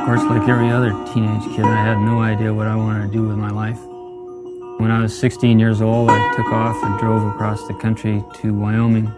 Of 0.00 0.06
course, 0.06 0.22
like 0.22 0.48
every 0.48 0.70
other 0.70 0.92
teenage 1.12 1.44
kid, 1.54 1.66
I 1.66 1.84
had 1.84 1.98
no 1.98 2.22
idea 2.22 2.54
what 2.54 2.66
I 2.66 2.74
wanted 2.74 3.06
to 3.06 3.12
do 3.12 3.28
with 3.28 3.36
my 3.36 3.50
life. 3.50 3.78
When 4.80 4.90
I 4.90 5.02
was 5.02 5.16
16 5.16 5.58
years 5.58 5.82
old, 5.82 6.08
I 6.10 6.34
took 6.36 6.46
off 6.46 6.82
and 6.82 6.98
drove 6.98 7.22
across 7.34 7.68
the 7.68 7.74
country 7.74 8.24
to 8.36 8.54
Wyoming, 8.54 9.12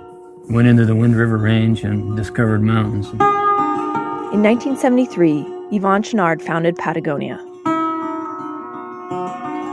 went 0.51 0.67
into 0.67 0.85
the 0.85 0.97
Wind 0.97 1.15
River 1.15 1.39
Range, 1.39 1.85
and 1.85 2.17
discovered 2.17 2.63
mountains. 2.63 3.09
In 3.11 4.43
1973, 4.43 5.45
Yvon 5.71 6.03
Chouinard 6.03 6.43
founded 6.43 6.77
Patagonia. 6.77 7.39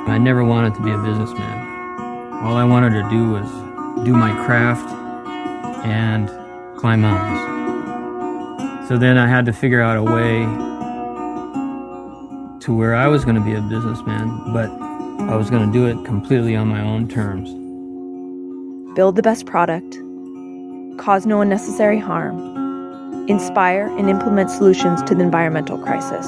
I 0.08 0.20
never 0.22 0.44
wanted 0.44 0.76
to 0.76 0.84
be 0.84 0.92
a 0.92 0.98
businessman. 1.00 2.44
All 2.44 2.56
I 2.56 2.64
wanted 2.64 2.92
to 2.92 3.10
do 3.10 3.32
was 3.32 3.50
do 4.06 4.14
my 4.14 4.32
craft 4.46 4.88
and 5.84 6.30
climb 6.78 7.02
mountains. 7.02 8.88
So 8.88 8.98
then 9.00 9.18
I 9.18 9.28
had 9.28 9.48
to 9.48 9.54
figure 9.54 9.82
out 9.82 9.98
a 9.98 10.04
way 10.04 10.46
to 12.70 12.76
where 12.76 12.94
I 12.94 13.08
was 13.08 13.26
going 13.26 13.36
to 13.36 13.42
be 13.42 13.56
a 13.56 13.62
businessman, 13.62 14.54
but 14.54 14.70
I 15.28 15.36
was 15.36 15.50
going 15.50 15.66
to 15.66 15.74
do 15.74 15.88
it 15.88 16.06
completely 16.06 16.56
on 16.56 16.68
my 16.68 16.82
own 16.82 17.08
terms. 17.08 17.50
Build 18.96 19.16
the 19.16 19.24
best 19.24 19.48
product, 19.48 19.98
cause 21.00 21.26
no 21.26 21.42
unnecessary 21.42 21.98
harm, 21.98 23.28
inspire 23.28 23.88
and 23.98 24.08
implement 24.08 24.52
solutions 24.52 25.02
to 25.02 25.16
the 25.16 25.24
environmental 25.24 25.80
crisis. 25.80 26.28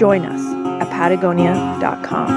Join 0.00 0.24
us 0.24 0.40
at 0.82 0.88
patagonia.com. 0.88 2.30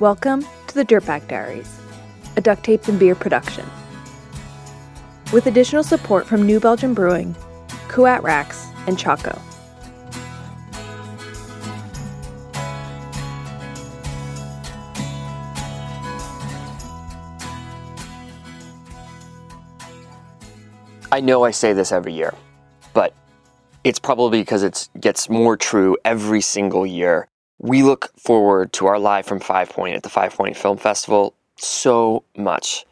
Welcome 0.00 0.44
to 0.66 0.74
the 0.74 0.84
Dirtbag 0.84 1.28
Diaries, 1.28 1.78
a 2.36 2.40
duct 2.40 2.64
tapes 2.64 2.88
and 2.88 2.98
beer 2.98 3.14
production. 3.14 3.64
With 5.32 5.46
additional 5.46 5.84
support 5.84 6.26
from 6.26 6.44
New 6.44 6.58
Belgium 6.58 6.94
Brewing, 6.94 7.36
Kuat 7.86 8.20
Racks, 8.24 8.73
and 8.86 8.98
Chaco. 8.98 9.40
I 21.14 21.20
know 21.20 21.44
I 21.44 21.52
say 21.52 21.72
this 21.72 21.92
every 21.92 22.12
year, 22.12 22.34
but 22.92 23.14
it's 23.84 24.00
probably 24.00 24.40
because 24.40 24.64
it 24.64 24.88
gets 24.98 25.28
more 25.28 25.56
true 25.56 25.96
every 26.04 26.40
single 26.40 26.84
year. 26.84 27.28
We 27.58 27.84
look 27.84 28.10
forward 28.18 28.72
to 28.72 28.86
our 28.86 28.98
live 28.98 29.24
from 29.24 29.38
Five 29.38 29.70
Point 29.70 29.94
at 29.94 30.02
the 30.02 30.08
Five 30.08 30.34
Point 30.34 30.56
Film 30.56 30.76
Festival 30.76 31.34
so 31.56 32.24
much. 32.36 32.84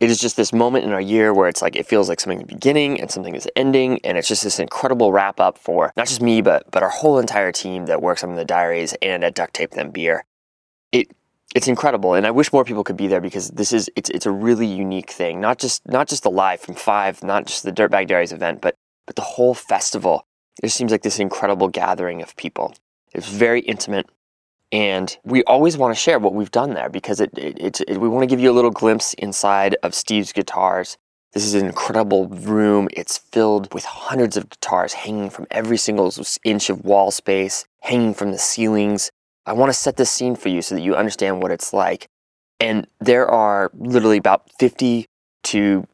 It 0.00 0.10
is 0.10 0.18
just 0.18 0.36
this 0.36 0.52
moment 0.52 0.84
in 0.84 0.92
our 0.92 1.00
year 1.00 1.34
where 1.34 1.48
it's 1.48 1.60
like 1.60 1.74
it 1.74 1.86
feels 1.86 2.08
like 2.08 2.20
something 2.20 2.40
is 2.40 2.46
beginning 2.46 3.00
and 3.00 3.10
something 3.10 3.34
is 3.34 3.48
ending, 3.56 4.00
and 4.04 4.16
it's 4.16 4.28
just 4.28 4.44
this 4.44 4.60
incredible 4.60 5.10
wrap 5.12 5.40
up 5.40 5.58
for 5.58 5.92
not 5.96 6.06
just 6.06 6.22
me, 6.22 6.40
but 6.40 6.70
but 6.70 6.82
our 6.82 6.88
whole 6.88 7.18
entire 7.18 7.50
team 7.50 7.86
that 7.86 8.00
works 8.00 8.22
on 8.22 8.36
the 8.36 8.44
diaries 8.44 8.94
and 9.02 9.24
at 9.24 9.34
Duct 9.34 9.54
Tape 9.54 9.72
Then 9.72 9.90
Beer. 9.90 10.24
It 10.92 11.10
it's 11.54 11.66
incredible, 11.66 12.14
and 12.14 12.26
I 12.26 12.30
wish 12.30 12.52
more 12.52 12.64
people 12.64 12.84
could 12.84 12.96
be 12.96 13.08
there 13.08 13.20
because 13.20 13.50
this 13.50 13.72
is 13.72 13.90
it's 13.96 14.10
it's 14.10 14.26
a 14.26 14.30
really 14.30 14.66
unique 14.66 15.10
thing. 15.10 15.40
Not 15.40 15.58
just 15.58 15.86
not 15.88 16.08
just 16.08 16.22
the 16.22 16.30
live 16.30 16.60
from 16.60 16.74
five, 16.74 17.24
not 17.24 17.46
just 17.46 17.64
the 17.64 17.72
Dirtbag 17.72 18.06
Diaries 18.06 18.32
event, 18.32 18.60
but 18.60 18.76
but 19.06 19.16
the 19.16 19.22
whole 19.22 19.54
festival. 19.54 20.26
It 20.62 20.66
just 20.66 20.76
seems 20.76 20.92
like 20.92 21.02
this 21.02 21.18
incredible 21.18 21.68
gathering 21.68 22.22
of 22.22 22.36
people. 22.36 22.74
It's 23.12 23.28
very 23.28 23.60
intimate, 23.60 24.06
and 24.72 25.16
we 25.24 25.42
always 25.44 25.76
want 25.76 25.94
to 25.94 26.00
share 26.00 26.18
what 26.18 26.34
we've 26.34 26.50
done 26.50 26.74
there 26.74 26.88
because 26.88 27.20
it, 27.20 27.30
it, 27.36 27.80
it, 27.88 27.98
we 28.00 28.08
want 28.08 28.22
to 28.22 28.26
give 28.26 28.40
you 28.40 28.50
a 28.50 28.52
little 28.52 28.70
glimpse 28.70 29.14
inside 29.14 29.76
of 29.82 29.94
Steve's 29.94 30.32
guitars. 30.32 30.98
This 31.32 31.44
is 31.44 31.54
an 31.54 31.66
incredible 31.66 32.28
room. 32.28 32.88
It's 32.92 33.18
filled 33.18 33.72
with 33.72 33.84
hundreds 33.84 34.36
of 34.36 34.48
guitars 34.50 34.92
hanging 34.92 35.30
from 35.30 35.46
every 35.50 35.76
single 35.76 36.12
inch 36.44 36.70
of 36.70 36.84
wall 36.84 37.10
space, 37.10 37.66
hanging 37.80 38.14
from 38.14 38.32
the 38.32 38.38
ceilings. 38.38 39.10
I 39.46 39.52
want 39.52 39.70
to 39.70 39.78
set 39.78 39.96
this 39.96 40.10
scene 40.10 40.36
for 40.36 40.48
you 40.48 40.62
so 40.62 40.74
that 40.74 40.82
you 40.82 40.94
understand 40.94 41.42
what 41.42 41.50
it's 41.50 41.72
like. 41.72 42.08
And 42.60 42.86
there 42.98 43.28
are 43.28 43.70
literally 43.74 44.18
about 44.18 44.50
50 44.58 45.06
to 45.44 45.86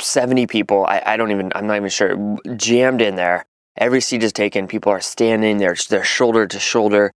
70 0.00 0.46
people, 0.46 0.84
I, 0.84 1.02
I 1.04 1.16
don't 1.16 1.30
even, 1.30 1.52
I'm 1.54 1.66
not 1.66 1.76
even 1.76 1.88
sure, 1.88 2.36
jammed 2.56 3.00
in 3.00 3.14
there. 3.14 3.46
Every 3.76 4.00
seat 4.00 4.22
is 4.22 4.32
taken. 4.32 4.66
People 4.66 4.92
are 4.92 5.00
standing, 5.00 5.58
they're, 5.58 5.76
they're 5.88 6.04
shoulder 6.04 6.46
to 6.46 6.58
shoulder. 6.58 7.12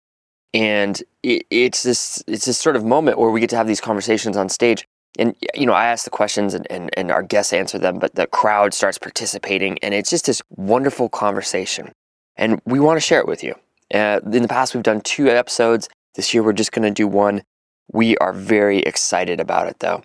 And 0.53 1.01
it, 1.23 1.45
it's 1.50 1.83
this 1.83 2.23
it's 2.28 2.45
this 2.45 2.57
sort 2.57 2.75
of 2.75 2.85
moment 2.85 3.19
where 3.19 3.31
we 3.31 3.39
get 3.39 3.50
to 3.51 3.57
have 3.57 3.67
these 3.67 3.81
conversations 3.81 4.38
on 4.38 4.50
stage. 4.50 4.88
And 5.17 5.35
you 5.56 5.66
know, 5.66 5.73
I 5.73 5.85
ask 5.85 6.03
the 6.03 6.09
questions 6.09 6.53
and, 6.53 6.67
and, 6.69 6.89
and 6.97 7.11
our 7.11 7.23
guests 7.23 7.53
answer 7.53 7.79
them, 7.79 8.00
but 8.00 8.16
the 8.16 8.28
crowd 8.28 8.73
starts 8.73 8.97
participating, 8.97 9.78
and 9.79 9.94
it's 9.94 10.09
just 10.09 10.25
this 10.25 10.41
wonderful 10.50 11.09
conversation. 11.09 11.94
And 12.35 12.61
we 12.66 12.79
want 12.79 12.97
to 12.97 13.01
share 13.01 13.19
it 13.19 13.28
with 13.28 13.44
you. 13.44 13.55
Uh, 13.94 14.19
in 14.31 14.41
the 14.41 14.47
past, 14.47 14.73
we've 14.73 14.84
done 14.84 15.01
two 15.01 15.29
episodes. 15.29 15.88
This 16.16 16.34
year, 16.34 16.44
we're 16.44 16.53
just 16.53 16.72
going 16.72 16.84
to 16.84 16.91
do 16.91 17.07
one. 17.07 17.44
We 17.91 18.17
are 18.17 18.34
very 18.34 18.79
excited 18.79 19.39
about 19.39 19.67
it, 19.67 19.79
though. 19.79 20.03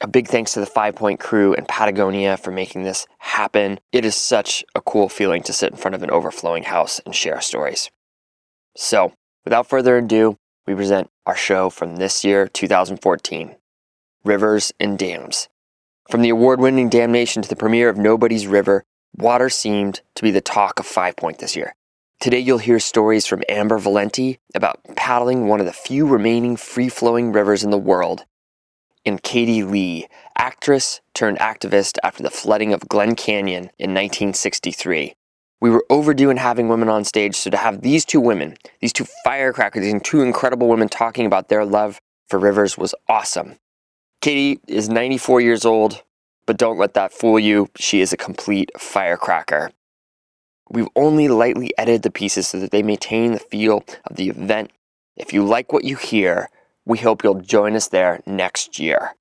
A 0.00 0.06
big 0.06 0.28
thanks 0.28 0.52
to 0.52 0.60
the 0.60 0.66
Five 0.66 0.94
Point 0.94 1.18
crew 1.18 1.54
and 1.54 1.66
Patagonia 1.66 2.36
for 2.36 2.52
making 2.52 2.84
this 2.84 3.06
happen. 3.18 3.80
It 3.92 4.04
is 4.04 4.14
such 4.14 4.64
a 4.74 4.80
cool 4.80 5.08
feeling 5.08 5.42
to 5.44 5.52
sit 5.52 5.72
in 5.72 5.78
front 5.78 5.96
of 5.96 6.02
an 6.02 6.10
overflowing 6.10 6.64
house 6.64 7.00
and 7.00 7.14
share 7.14 7.40
stories. 7.40 7.90
So, 8.76 9.12
without 9.44 9.68
further 9.68 9.98
ado, 9.98 10.36
we 10.66 10.74
present 10.74 11.10
our 11.26 11.36
show 11.36 11.70
from 11.70 11.96
this 11.96 12.24
year, 12.24 12.46
2014 12.48 13.56
Rivers 14.24 14.72
and 14.78 14.98
Dams. 14.98 15.48
From 16.10 16.22
the 16.22 16.28
award 16.30 16.60
winning 16.60 16.88
Damnation 16.88 17.42
to 17.42 17.48
the 17.48 17.56
premiere 17.56 17.88
of 17.88 17.96
Nobody's 17.96 18.46
River, 18.46 18.84
water 19.16 19.48
seemed 19.48 20.00
to 20.14 20.22
be 20.22 20.30
the 20.30 20.40
talk 20.40 20.78
of 20.78 20.86
Five 20.86 21.16
Point 21.16 21.38
this 21.38 21.56
year. 21.56 21.74
Today, 22.20 22.38
you'll 22.40 22.58
hear 22.58 22.80
stories 22.80 23.26
from 23.26 23.44
Amber 23.48 23.78
Valenti 23.78 24.40
about 24.54 24.80
paddling 24.96 25.46
one 25.46 25.60
of 25.60 25.66
the 25.66 25.72
few 25.72 26.06
remaining 26.06 26.56
free 26.56 26.88
flowing 26.88 27.30
rivers 27.32 27.62
in 27.62 27.70
the 27.70 27.78
world, 27.78 28.24
and 29.06 29.22
Katie 29.22 29.62
Lee, 29.62 30.08
actress 30.36 31.00
turned 31.14 31.38
activist 31.38 31.96
after 32.02 32.22
the 32.22 32.30
flooding 32.30 32.72
of 32.72 32.88
Glen 32.88 33.14
Canyon 33.14 33.70
in 33.78 33.94
1963. 33.94 35.14
We 35.60 35.70
were 35.70 35.84
overdue 35.90 36.30
in 36.30 36.36
having 36.36 36.68
women 36.68 36.88
on 36.88 37.02
stage, 37.02 37.34
so 37.34 37.50
to 37.50 37.56
have 37.56 37.82
these 37.82 38.04
two 38.04 38.20
women, 38.20 38.56
these 38.80 38.92
two 38.92 39.06
firecrackers, 39.24 39.82
these 39.82 40.00
two 40.02 40.22
incredible 40.22 40.68
women 40.68 40.88
talking 40.88 41.26
about 41.26 41.48
their 41.48 41.64
love 41.64 42.00
for 42.28 42.38
rivers 42.38 42.78
was 42.78 42.94
awesome. 43.08 43.58
Katie 44.20 44.60
is 44.68 44.88
94 44.88 45.40
years 45.40 45.64
old, 45.64 46.02
but 46.46 46.58
don't 46.58 46.78
let 46.78 46.94
that 46.94 47.12
fool 47.12 47.40
you. 47.40 47.68
She 47.76 48.00
is 48.00 48.12
a 48.12 48.16
complete 48.16 48.70
firecracker. 48.78 49.72
We've 50.70 50.88
only 50.94 51.26
lightly 51.26 51.72
edited 51.76 52.02
the 52.02 52.10
pieces 52.10 52.46
so 52.46 52.60
that 52.60 52.70
they 52.70 52.82
maintain 52.82 53.32
the 53.32 53.38
feel 53.38 53.82
of 54.04 54.16
the 54.16 54.28
event. 54.28 54.70
If 55.16 55.32
you 55.32 55.44
like 55.44 55.72
what 55.72 55.84
you 55.84 55.96
hear, 55.96 56.50
we 56.84 56.98
hope 56.98 57.24
you'll 57.24 57.40
join 57.40 57.74
us 57.74 57.88
there 57.88 58.22
next 58.26 58.78
year. 58.78 59.14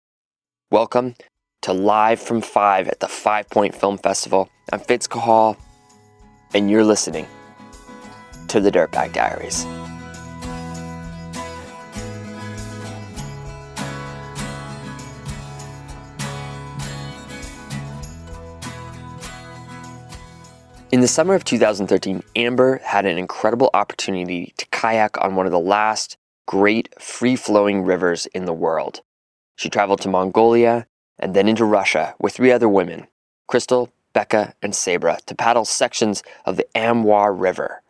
Welcome 0.69 1.15
to 1.61 1.73
Live 1.73 2.19
from 2.19 2.41
5 2.41 2.89
at 2.89 2.99
the 2.99 3.07
Five 3.07 3.49
Point 3.49 3.73
Film 3.73 3.97
Festival. 3.97 4.49
I'm 4.71 4.79
Fitz 4.79 5.07
Cahall, 5.07 5.57
and 6.53 6.69
you're 6.69 6.83
listening 6.83 7.27
to 8.47 8.59
the 8.59 8.71
Dirtbag 8.71 9.13
Diaries. 9.13 9.65
In 20.89 21.01
the 21.01 21.07
summer 21.07 21.35
of 21.35 21.43
2013, 21.43 22.23
Amber 22.37 22.77
had 22.77 23.05
an 23.05 23.17
incredible 23.17 23.69
opportunity 23.73 24.53
to 24.55 24.65
kayak 24.67 25.21
on 25.21 25.35
one 25.35 25.45
of 25.45 25.51
the 25.51 25.59
last 25.59 26.17
great 26.45 26.89
free 26.97 27.35
flowing 27.35 27.83
rivers 27.83 28.25
in 28.27 28.45
the 28.45 28.53
world. 28.53 29.01
She 29.57 29.69
traveled 29.69 29.99
to 30.01 30.09
Mongolia 30.09 30.87
and 31.19 31.33
then 31.33 31.49
into 31.49 31.65
Russia 31.65 32.15
with 32.19 32.35
three 32.35 32.53
other 32.53 32.69
women, 32.69 33.07
Crystal, 33.47 33.91
Becca, 34.17 34.55
and 34.63 34.73
Sabra, 34.73 35.19
to 35.27 35.35
paddle 35.35 35.63
sections 35.63 36.23
of 36.43 36.57
the 36.57 36.65
Amur 36.75 37.31
River. 37.31 37.83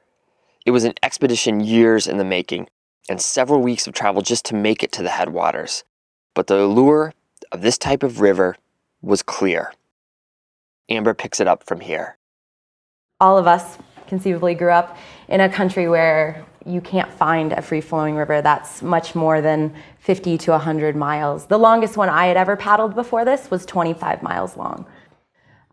It 0.66 0.72
was 0.72 0.84
an 0.84 0.96
expedition 1.02 1.62
years 1.62 2.06
in 2.06 2.18
the 2.18 2.26
making 2.26 2.68
and 3.08 3.22
several 3.22 3.62
weeks 3.62 3.88
of 3.88 3.94
travel 3.94 4.22
just 4.22 4.44
to 4.48 4.56
make 4.56 4.84
it 4.84 4.92
to 4.92 5.04
the 5.04 5.12
headwaters. 5.12 5.86
But 6.34 6.48
the 6.48 6.60
allure 6.60 7.14
of 7.54 7.62
this 7.62 7.78
type 7.78 8.04
of 8.04 8.20
river 8.20 8.58
was 9.02 9.24
clear. 9.24 9.74
Amber 10.90 11.14
picks 11.14 11.40
it 11.40 11.48
up 11.48 11.64
from 11.64 11.80
here 11.80 12.18
all 13.20 13.38
of 13.38 13.48
us 13.48 13.78
conceivably 14.08 14.54
grew 14.54 14.70
up 14.70 14.96
in 15.28 15.42
a 15.42 15.50
country 15.50 15.90
where 15.90 16.46
you 16.66 16.80
can't 16.82 17.12
find 17.12 17.52
a 17.52 17.62
free 17.62 17.82
flowing 17.82 18.16
river 18.16 18.42
that's 18.42 18.82
much 18.82 19.16
more 19.16 19.42
than 19.42 19.74
50 20.00 20.38
to 20.38 20.52
100 20.52 20.96
miles. 20.96 21.48
The 21.48 21.58
longest 21.58 21.98
one 21.98 22.10
I 22.10 22.28
had 22.28 22.38
ever 22.38 22.56
paddled 22.56 22.94
before 22.94 23.26
this 23.26 23.50
was 23.50 23.66
25 23.66 24.22
miles 24.22 24.56
long. 24.56 24.86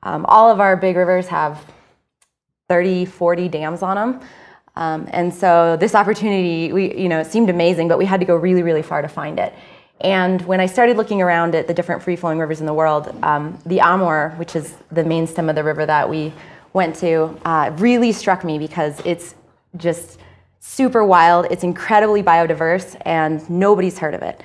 Um, 0.04 0.24
all 0.26 0.50
of 0.50 0.60
our 0.60 0.76
big 0.76 0.96
rivers 0.96 1.26
have 1.28 1.64
30, 2.68 3.06
40 3.06 3.48
dams 3.48 3.82
on 3.82 3.96
them. 3.96 4.28
Um, 4.76 5.08
and 5.12 5.32
so 5.32 5.76
this 5.76 5.94
opportunity, 5.94 6.72
we, 6.72 6.96
you 6.96 7.08
know, 7.08 7.20
it 7.20 7.26
seemed 7.26 7.50
amazing, 7.50 7.88
but 7.88 7.98
we 7.98 8.04
had 8.04 8.20
to 8.20 8.26
go 8.26 8.36
really, 8.36 8.62
really 8.62 8.82
far 8.82 9.02
to 9.02 9.08
find 9.08 9.38
it. 9.38 9.54
And 10.00 10.42
when 10.42 10.60
I 10.60 10.66
started 10.66 10.96
looking 10.96 11.22
around 11.22 11.54
at 11.54 11.66
the 11.66 11.74
different 11.74 12.02
free 12.02 12.16
flowing 12.16 12.38
rivers 12.38 12.60
in 12.60 12.66
the 12.66 12.74
world, 12.74 13.14
um, 13.22 13.58
the 13.64 13.80
Amur, 13.80 14.30
which 14.36 14.56
is 14.56 14.74
the 14.90 15.04
main 15.04 15.26
stem 15.26 15.48
of 15.48 15.54
the 15.54 15.64
river 15.64 15.86
that 15.86 16.08
we 16.08 16.32
went 16.72 16.96
to 16.96 17.38
uh, 17.44 17.70
really 17.78 18.12
struck 18.12 18.44
me 18.44 18.58
because 18.58 19.00
it's 19.04 19.36
just 19.76 20.18
super 20.58 21.04
wild. 21.04 21.46
It's 21.50 21.62
incredibly 21.62 22.22
biodiverse, 22.22 23.00
and 23.02 23.48
nobody's 23.48 23.98
heard 23.98 24.14
of 24.14 24.22
it. 24.22 24.42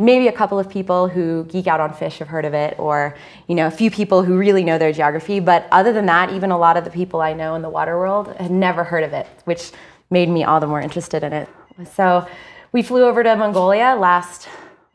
Maybe 0.00 0.28
a 0.28 0.32
couple 0.32 0.58
of 0.58 0.68
people 0.68 1.08
who 1.08 1.44
geek 1.44 1.66
out 1.66 1.78
on 1.78 1.92
fish 1.92 2.18
have 2.18 2.28
heard 2.28 2.44
of 2.44 2.54
it, 2.54 2.74
or 2.78 3.14
you 3.48 3.54
know, 3.54 3.66
a 3.66 3.70
few 3.70 3.90
people 3.90 4.22
who 4.22 4.38
really 4.38 4.64
know 4.64 4.78
their 4.78 4.92
geography. 4.92 5.40
But 5.40 5.68
other 5.70 5.92
than 5.92 6.06
that, 6.06 6.32
even 6.32 6.50
a 6.50 6.58
lot 6.58 6.76
of 6.76 6.84
the 6.84 6.90
people 6.90 7.20
I 7.20 7.34
know 7.34 7.54
in 7.54 7.62
the 7.62 7.68
water 7.68 7.98
world 7.98 8.34
had 8.36 8.50
never 8.50 8.82
heard 8.82 9.04
of 9.04 9.12
it, 9.12 9.26
which 9.44 9.72
made 10.10 10.28
me 10.28 10.42
all 10.42 10.58
the 10.58 10.66
more 10.66 10.80
interested 10.80 11.22
in 11.22 11.32
it. 11.32 11.48
So 11.94 12.26
we 12.72 12.82
flew 12.82 13.04
over 13.04 13.22
to 13.22 13.36
Mongolia 13.36 13.94
last, 13.94 14.48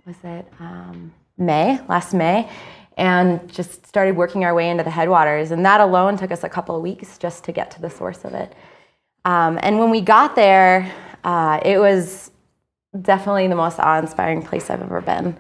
was 0.06 0.16
it 0.24 0.46
um, 0.60 1.14
May? 1.38 1.80
Last 1.88 2.14
May, 2.14 2.50
and 2.98 3.52
just 3.54 3.86
started 3.86 4.16
working 4.16 4.44
our 4.44 4.54
way 4.54 4.70
into 4.70 4.84
the 4.84 4.90
headwaters. 4.90 5.52
And 5.52 5.66
that 5.66 5.82
alone 5.82 6.18
took 6.18 6.32
us 6.32 6.44
a 6.44 6.50
couple 6.50 6.76
of 6.76 6.82
weeks 6.82 7.18
just 7.18 7.44
to 7.46 7.52
get 7.52 7.72
to 7.72 7.82
the 7.82 7.90
source 7.90 8.26
of 8.26 8.34
it. 8.34 8.54
Um, 9.26 9.60
and 9.62 9.80
when 9.80 9.90
we 9.90 10.02
got 10.02 10.36
there, 10.36 10.92
uh, 11.24 11.60
it 11.66 11.80
was 11.80 12.32
definitely 13.02 13.48
the 13.48 13.56
most 13.56 13.80
awe-inspiring 13.80 14.42
place 14.42 14.70
I've 14.70 14.82
ever 14.82 15.02
been. 15.02 15.38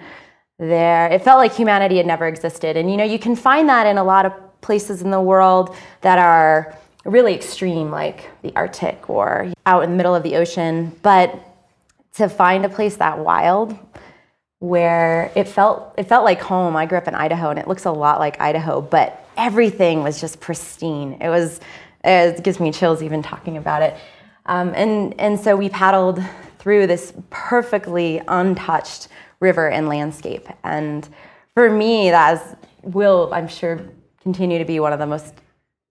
There, 0.57 1.07
it 1.07 1.22
felt 1.22 1.38
like 1.38 1.54
humanity 1.54 1.98
had 1.98 2.06
never 2.06 2.28
existed. 2.28 2.78
And 2.78 2.90
you 2.90 2.98
know, 2.98 3.04
you 3.04 3.19
can 3.19 3.36
find 3.36 3.68
that 3.69 3.88
in 3.88 3.98
a 3.98 4.04
lot 4.04 4.25
of 4.25 4.34
places 4.62 5.02
in 5.02 5.12
the 5.12 5.22
world 5.22 5.75
that 6.02 6.18
are 6.18 6.78
really 7.04 7.34
extreme, 7.34 7.92
like 7.92 8.30
the 8.42 8.56
Arctic 8.56 9.10
or 9.10 9.52
out 9.66 9.84
in 9.84 9.92
the 9.92 9.96
middle 9.96 10.16
of 10.16 10.24
the 10.24 10.36
ocean. 10.36 10.96
But 11.02 11.38
to 12.13 12.30
find 12.30 12.66
a 12.66 12.69
place 12.69 12.96
that 12.98 13.19
wild, 13.19 13.78
where 14.60 15.31
it 15.36 15.48
felt 15.48 15.94
it 15.98 16.04
felt 16.04 16.24
like 16.24 16.42
home. 16.42 16.75
I 16.75 16.86
grew 16.86 16.98
up 16.98 17.07
in 17.07 17.16
Idaho, 17.16 17.50
and 17.50 17.60
it 17.60 17.68
looks 17.68 17.86
a 17.86 17.92
lot 17.92 18.19
like 18.19 18.40
Idaho, 18.42 18.81
but 18.81 19.28
everything 19.38 20.04
was 20.04 20.19
just 20.19 20.40
pristine. 20.40 21.18
It 21.22 21.30
was 21.30 21.60
it 22.04 22.44
gives 22.44 22.60
me 22.60 22.72
chills 22.72 23.04
even 23.04 23.22
talking 23.22 23.57
about 23.57 23.81
it. 23.81 23.96
Um, 24.46 24.74
and 24.75 25.19
and 25.19 25.40
so 25.40 25.56
we 25.56 25.69
paddled 25.69 26.24
through 26.65 26.88
this 26.88 27.13
perfectly 27.29 28.19
untouched 28.27 29.07
river 29.39 29.69
and 29.69 29.88
landscape. 29.88 30.47
And 30.63 31.07
for 31.53 31.69
me, 31.69 32.09
that 32.09 32.59
will 32.81 33.29
I'm 33.31 33.47
sure 33.47 33.88
continue 34.19 34.57
to 34.57 34.65
be 34.65 34.79
one 34.79 34.91
of 34.91 34.97
the 34.97 35.06
most 35.06 35.35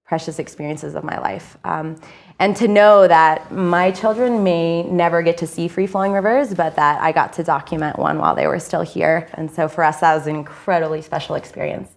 precious 0.05 0.41
experiences 0.41 0.97
of 0.97 1.05
my 1.05 1.17
life. 1.21 1.57
Um, 1.63 1.95
and 2.41 2.57
to 2.57 2.67
know 2.67 3.07
that 3.07 3.53
my 3.53 3.93
children 3.93 4.43
may 4.43 4.83
never 4.83 5.23
get 5.23 5.39
to 5.39 5.47
see 5.47 5.69
free 5.69 5.87
flowing 5.87 6.11
rivers, 6.11 6.53
but 6.53 6.75
that 6.75 7.01
I 7.01 7.13
got 7.13 7.33
to 7.35 7.45
document 7.45 7.97
one 7.97 8.19
while 8.19 8.35
they 8.35 8.49
were 8.49 8.59
still 8.59 8.83
here. 8.83 9.29
And 9.35 9.49
so 9.49 9.69
for 9.69 9.85
us, 9.85 10.01
that 10.01 10.13
was 10.17 10.27
an 10.27 10.35
incredibly 10.35 11.03
special 11.03 11.37
experience. 11.37 11.89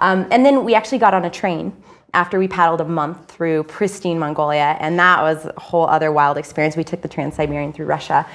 Um, 0.00 0.26
and 0.32 0.44
then 0.44 0.64
we 0.64 0.74
actually 0.74 0.98
got 0.98 1.14
on 1.14 1.24
a 1.24 1.30
train 1.30 1.72
after 2.14 2.38
we 2.38 2.48
paddled 2.48 2.80
a 2.80 2.84
month 2.84 3.30
through 3.30 3.64
pristine 3.64 4.18
Mongolia, 4.18 4.76
and 4.80 4.98
that 4.98 5.20
was 5.20 5.44
a 5.44 5.60
whole 5.60 5.86
other 5.86 6.10
wild 6.12 6.38
experience. 6.38 6.76
We 6.76 6.84
took 6.84 7.02
the 7.02 7.08
Trans 7.08 7.34
Siberian 7.34 7.72
through 7.72 7.86
Russia. 7.86 8.26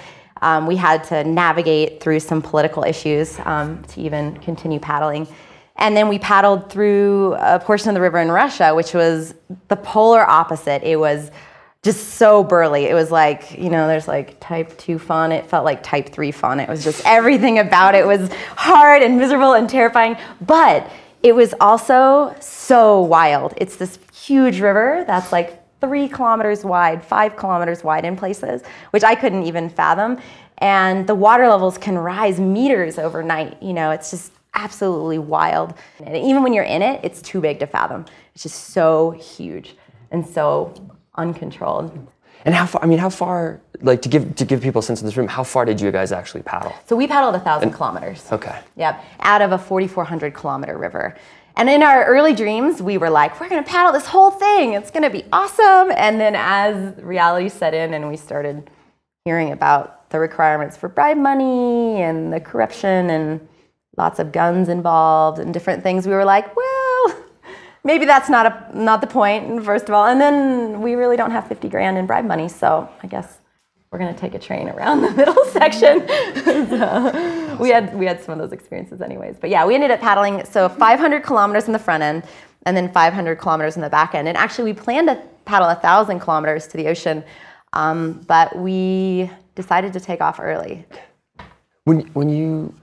Um, 0.42 0.68
we 0.68 0.76
had 0.76 1.04
to 1.06 1.24
navigate 1.24 2.02
through 2.02 2.20
some 2.20 2.42
political 2.42 2.84
issues 2.84 3.40
um, 3.46 3.84
to 3.86 4.02
even 4.02 4.38
continue 4.38 4.80
paddling. 4.80 5.28
And 5.78 5.96
then 5.96 6.10
we 6.10 6.20
paddled 6.20 6.70
through 6.70 7.36
a 7.40 7.60
portion 7.60 7.90
of 7.90 7.96
the 7.96 8.02
river 8.02 8.20
in 8.20 8.30
Russia, 8.30 8.76
which 8.76 8.94
was 8.94 9.34
the 9.70 9.78
polar 9.78 10.30
opposite. 10.30 10.84
It 10.84 10.98
was 10.98 11.31
just 11.84 12.16
so 12.16 12.44
burly. 12.44 12.86
It 12.86 12.94
was 12.94 13.10
like, 13.12 13.58
you 13.58 13.70
know, 13.70 13.88
there's 13.88 14.08
like 14.08 14.40
type 14.42 14.78
2 14.78 15.00
fun. 15.00 15.31
It 15.31 15.46
felt 15.46 15.64
like 15.64 15.81
type 15.81 16.10
3 16.10 16.31
fun. 16.31 16.60
It 16.60 16.68
was 16.68 16.84
just 16.84 17.02
everything 17.06 17.60
about 17.60 17.96
it 17.96 18.06
was 18.06 18.30
hard 18.58 19.02
and 19.02 19.18
miserable 19.18 19.54
and 19.54 19.70
terrifying. 19.70 20.18
But 20.42 20.92
it 21.24 21.36
was 21.36 21.54
also 21.60 22.36
so 22.39 23.01
wild. 23.01 23.54
It's 23.57 23.75
this 23.75 24.00
huge 24.13 24.62
river 24.62 25.04
that's 25.06 25.31
like 25.31 25.60
three 25.81 26.07
kilometers 26.07 26.63
wide, 26.63 27.04
five 27.04 27.36
kilometers 27.36 27.83
wide 27.83 28.06
in 28.06 28.16
places, 28.16 28.62
which 28.92 29.04
I 29.04 29.16
couldn't 29.16 29.44
even 29.44 29.69
fathom. 29.69 30.19
And 30.60 31.07
the 31.07 31.16
water 31.16 31.48
levels 31.48 31.77
can 31.77 31.98
rise 31.98 32.39
meters 32.39 32.98
overnight. 32.98 33.62
You 33.62 33.74
know, 33.74 33.92
it's 33.92 34.12
just 34.12 34.33
absolutely 34.54 35.19
wild. 35.19 35.74
And 36.06 36.18
even 36.18 36.44
when 36.44 36.54
you're 36.54 36.66
in 36.66 36.81
it, 36.81 37.00
it's 37.04 37.21
too 37.21 37.39
big 37.39 37.60
to 37.60 37.68
fathom. 37.68 38.06
It's 38.33 38.44
just 38.44 38.69
so 38.69 39.12
huge 39.12 39.75
and 40.12 40.25
so 40.25 40.74
uncontrolled. 41.16 42.07
And 42.46 42.56
how 42.56 42.66
far? 42.66 42.84
I 42.84 42.88
mean, 42.88 43.00
how 43.00 43.10
far? 43.10 43.62
Like 43.82 44.02
to 44.04 44.10
give 44.10 44.36
to 44.36 44.46
give 44.46 44.62
people 44.62 44.80
a 44.80 44.84
sense 44.84 45.00
of 45.02 45.06
this 45.06 45.18
room, 45.18 45.28
how 45.28 45.44
far 45.44 45.66
did 45.66 45.80
you 45.82 45.92
guys 45.92 46.12
actually 46.12 46.44
paddle? 46.44 46.74
So 46.88 46.96
we 46.96 47.08
paddled 47.08 47.36
a 47.36 47.40
thousand 47.40 47.72
kilometers. 47.72 48.26
Okay. 48.32 48.60
Yep, 48.76 49.04
out 49.20 49.42
of 49.42 49.52
a 49.52 49.58
4,400 49.58 50.34
kilometer 50.34 50.78
river. 50.78 51.16
And 51.56 51.70
in 51.70 51.84
our 51.84 52.06
early 52.06 52.34
dreams, 52.34 52.82
we 52.82 52.98
were 52.98 53.10
like, 53.10 53.40
we're 53.40 53.50
gonna 53.50 53.64
paddle 53.64 53.92
this 53.92 54.06
whole 54.06 54.32
thing. 54.32 54.74
It's 54.74 54.92
gonna 54.92 55.10
be 55.10 55.26
awesome. 55.34 55.92
And 55.92 56.20
then 56.20 56.34
as 56.36 56.96
reality 57.02 57.50
set 57.50 57.74
in, 57.74 57.94
and 57.94 58.08
we 58.08 58.16
started 58.16 58.70
hearing 59.26 59.52
about 59.52 60.10
the 60.10 60.20
requirements 60.20 60.78
for 60.78 60.88
bribe 60.88 61.18
money 61.18 62.02
and 62.02 62.32
the 62.32 62.40
corruption 62.40 63.10
and 63.10 63.48
lots 63.98 64.20
of 64.20 64.32
guns 64.32 64.70
involved 64.70 65.40
and 65.40 65.54
different 65.54 65.84
things, 65.84 66.08
we 66.08 66.14
were 66.14 66.26
like, 66.26 66.56
well, 66.56 66.89
maybe 67.84 68.06
that's 68.06 68.30
not 68.30 68.46
a 68.46 68.78
not 68.78 69.02
the 69.02 69.08
point 69.08 69.64
first 69.64 69.90
of 69.90 69.96
all. 69.96 70.06
And 70.06 70.20
then 70.20 70.81
we 70.81 70.96
really 70.96 71.18
don't 71.18 71.31
have 71.31 71.48
50 71.48 71.70
grand 71.70 71.98
in 71.98 72.06
bribe 72.06 72.26
money 72.26 72.48
so 72.50 72.90
i 73.04 73.08
guess 73.08 73.38
we're 73.92 74.00
going 74.00 74.14
to 74.14 74.20
take 74.20 74.36
a 74.36 74.40
train 74.40 74.70
around 74.70 75.02
the 75.02 75.10
middle 75.20 75.44
section. 75.46 76.08
So 76.70 77.58
we 77.60 77.70
had 77.70 77.96
we 77.98 78.06
had 78.06 78.22
some 78.22 78.34
of 78.34 78.40
those 78.40 78.52
experiences 78.52 79.02
anyways. 79.02 79.38
But 79.40 79.50
yeah 79.50 79.66
we 79.66 79.76
ended 79.76 79.92
up 79.92 80.00
paddling 80.00 80.46
so 80.46 80.70
500 80.70 81.24
kilometers 81.24 81.66
in 81.66 81.74
the 81.74 81.80
front 81.80 82.04
end 82.04 82.24
and 82.66 82.76
then 82.76 82.92
500 82.92 83.38
kilometers 83.38 83.76
in 83.76 83.81
the 83.81 83.90
back 83.90 84.14
end. 84.14 84.28
And 84.28 84.38
actually 84.38 84.72
we 84.72 84.80
planned 84.80 85.08
to 85.08 85.22
paddle 85.46 85.70
a 85.70 85.76
thousand 85.76 86.20
kilometers 86.20 86.68
to 86.68 86.78
the 86.78 86.88
ocean 86.88 87.24
um, 87.74 88.22
but 88.28 88.58
we 88.58 89.30
decided 89.56 89.94
to 89.94 90.00
take 90.00 90.22
off 90.22 90.40
early. 90.40 90.86
When, 91.84 92.02
when 92.14 92.30
you 92.30 92.74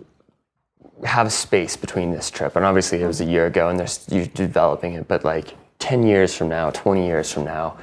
have 1.04 1.32
space 1.32 1.76
between 1.76 2.10
this 2.10 2.31
trip, 2.31 2.56
and 2.56 2.64
obviously 2.64 3.02
it 3.02 3.06
was 3.06 3.20
a 3.20 3.25
year 3.25 3.46
ago, 3.46 3.69
and 3.69 3.78
there's 3.78 4.06
you're 4.10 4.26
developing 4.26 4.94
it, 4.94 5.08
but 5.08 5.25
like 5.25 5.54
10 5.78 6.06
years 6.06 6.34
from 6.34 6.48
now, 6.48 6.70
20 6.70 7.06
years 7.06 7.32
from 7.32 7.44
now, 7.44 7.76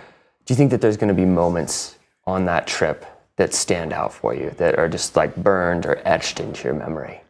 do 0.46 0.54
you 0.54 0.56
think 0.58 0.72
that 0.72 0.82
there's 0.82 0.98
going 0.98 1.10
to 1.10 1.14
be 1.14 1.26
moments 1.26 1.98
on 2.26 2.46
that 2.46 2.68
trip 2.68 3.06
that 3.36 3.54
stand 3.54 3.94
out 3.94 4.14
for 4.14 4.34
you 4.34 4.50
that 4.58 4.78
are 4.78 4.90
just 4.90 5.16
like 5.16 5.36
burned 5.36 5.86
or 5.86 6.02
etched 6.06 6.40
into 6.40 6.64
your 6.66 6.74
memory? 6.74 7.22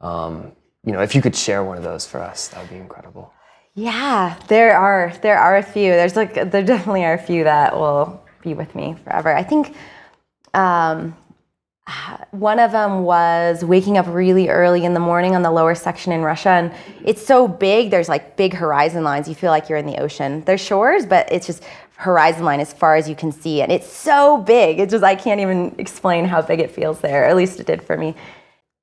Um, 0.00 0.52
you 0.84 0.92
know, 0.92 1.00
if 1.00 1.14
you 1.14 1.22
could 1.22 1.36
share 1.36 1.64
one 1.64 1.76
of 1.76 1.82
those 1.82 2.06
for 2.06 2.20
us, 2.20 2.48
that 2.48 2.60
would 2.60 2.70
be 2.70 2.76
incredible. 2.76 3.32
Yeah, 3.74 4.38
there 4.48 4.76
are 4.76 5.12
there 5.20 5.38
are 5.38 5.58
a 5.58 5.62
few. 5.62 5.92
There's 5.92 6.16
like 6.16 6.34
there 6.34 6.62
definitely 6.62 7.04
are 7.04 7.14
a 7.14 7.18
few 7.18 7.44
that 7.44 7.74
will 7.74 8.22
be 8.42 8.54
with 8.54 8.74
me 8.74 8.96
forever. 9.04 9.34
I 9.34 9.42
think 9.42 9.76
um, 10.54 11.14
one 12.32 12.58
of 12.58 12.72
them 12.72 13.04
was 13.04 13.64
waking 13.64 13.96
up 13.96 14.06
really 14.08 14.48
early 14.48 14.84
in 14.84 14.94
the 14.94 15.00
morning 15.00 15.34
on 15.34 15.42
the 15.42 15.50
lower 15.50 15.74
section 15.74 16.12
in 16.12 16.22
Russia. 16.22 16.50
And 16.50 16.72
it's 17.04 17.24
so 17.24 17.46
big, 17.46 17.90
there's 17.90 18.08
like 18.08 18.36
big 18.36 18.54
horizon 18.54 19.04
lines. 19.04 19.28
You 19.28 19.34
feel 19.34 19.50
like 19.50 19.68
you're 19.68 19.78
in 19.78 19.86
the 19.86 19.98
ocean. 19.98 20.42
There's 20.44 20.60
shores, 20.60 21.06
but 21.06 21.30
it's 21.30 21.46
just 21.46 21.62
horizon 21.94 22.44
line 22.44 22.60
as 22.60 22.72
far 22.72 22.96
as 22.96 23.08
you 23.08 23.14
can 23.14 23.32
see. 23.32 23.62
And 23.62 23.70
it's 23.72 23.90
so 23.90 24.38
big. 24.38 24.80
It's 24.80 24.90
just, 24.90 25.04
I 25.04 25.14
can't 25.14 25.40
even 25.40 25.74
explain 25.78 26.24
how 26.24 26.42
big 26.42 26.60
it 26.60 26.70
feels 26.70 27.00
there. 27.00 27.24
At 27.24 27.36
least 27.36 27.60
it 27.60 27.66
did 27.66 27.82
for 27.82 27.96
me. 27.96 28.14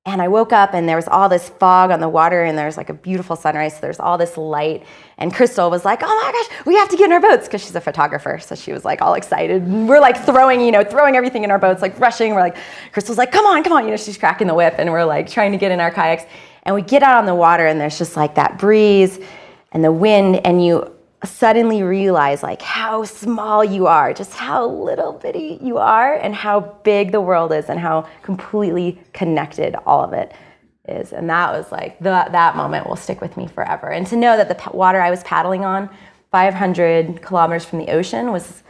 And 0.06 0.20
I 0.20 0.28
woke 0.28 0.52
up 0.52 0.74
and 0.74 0.86
there 0.86 0.96
was 0.96 1.08
all 1.08 1.30
this 1.30 1.48
fog 1.48 1.90
on 1.90 1.98
the 1.98 2.10
water 2.10 2.44
and 2.44 2.58
there's 2.58 2.76
like 2.76 2.90
a 2.90 2.94
beautiful 2.94 3.36
sunrise. 3.36 3.72
So 3.74 3.80
there's 3.80 3.98
all 3.98 4.18
this 4.18 4.36
light. 4.36 4.84
And 5.16 5.32
Crystal 5.32 5.70
was 5.70 5.86
like, 5.86 6.00
oh 6.02 6.06
my 6.06 6.30
gosh, 6.30 6.66
we 6.66 6.74
have 6.74 6.90
to 6.90 6.96
get 6.98 7.06
in 7.06 7.12
our 7.12 7.22
boats 7.22 7.46
because 7.46 7.62
she's 7.62 7.74
a 7.74 7.80
photographer. 7.80 8.38
So 8.38 8.54
she 8.54 8.70
was 8.70 8.84
like 8.84 9.00
all 9.00 9.14
excited. 9.14 9.62
And 9.62 9.88
we're 9.88 10.00
like 10.00 10.22
throwing, 10.22 10.60
you 10.60 10.72
know, 10.72 10.84
throwing 10.84 11.16
everything 11.16 11.42
in 11.42 11.50
our 11.50 11.58
boats, 11.58 11.80
like 11.80 11.98
rushing. 11.98 12.34
We're 12.34 12.42
like, 12.42 12.58
Crystal's 12.92 13.16
like, 13.16 13.32
come 13.32 13.46
on, 13.46 13.64
come 13.64 13.72
on. 13.72 13.84
You 13.84 13.92
know, 13.92 13.96
she's 13.96 14.18
cracking 14.18 14.46
the 14.46 14.54
whip 14.54 14.74
and 14.76 14.92
we're 14.92 15.04
like 15.04 15.30
trying 15.30 15.52
to 15.52 15.58
get 15.58 15.72
in 15.72 15.80
our 15.80 15.90
kayaks. 15.90 16.24
And 16.64 16.74
we 16.74 16.82
get 16.82 17.02
out 17.02 17.16
on 17.16 17.24
the 17.24 17.34
water 17.34 17.66
and 17.66 17.80
there's 17.80 17.96
just 17.96 18.14
like 18.14 18.34
that 18.34 18.58
breeze 18.58 19.18
and 19.72 19.82
the 19.82 19.92
wind 19.92 20.46
and 20.46 20.62
you 20.62 20.94
suddenly 21.26 21.82
realize 21.82 22.42
like 22.42 22.62
how 22.62 23.04
small 23.04 23.64
you 23.64 23.86
are, 23.86 24.12
just 24.12 24.34
how 24.34 24.66
little 24.66 25.12
bitty 25.12 25.58
you 25.62 25.78
are, 25.78 26.14
and 26.14 26.34
how 26.34 26.60
big 26.82 27.12
the 27.12 27.20
world 27.20 27.52
is, 27.52 27.68
and 27.68 27.78
how 27.78 28.06
completely 28.22 29.00
connected 29.12 29.76
all 29.86 30.02
of 30.02 30.12
it 30.12 30.32
is. 30.88 31.12
And 31.12 31.28
that 31.30 31.52
was 31.52 31.70
like 31.72 31.98
the, 31.98 32.28
that 32.30 32.56
moment 32.56 32.86
will 32.86 32.96
stick 32.96 33.20
with 33.20 33.36
me 33.36 33.46
forever. 33.46 33.90
And 33.90 34.06
to 34.08 34.16
know 34.16 34.36
that 34.36 34.48
the 34.48 34.70
water 34.76 35.00
I 35.00 35.10
was 35.10 35.22
paddling 35.22 35.64
on, 35.64 35.88
500 36.30 37.22
kilometers 37.22 37.64
from 37.64 37.78
the 37.78 37.90
ocean, 37.90 38.32
was 38.32 38.62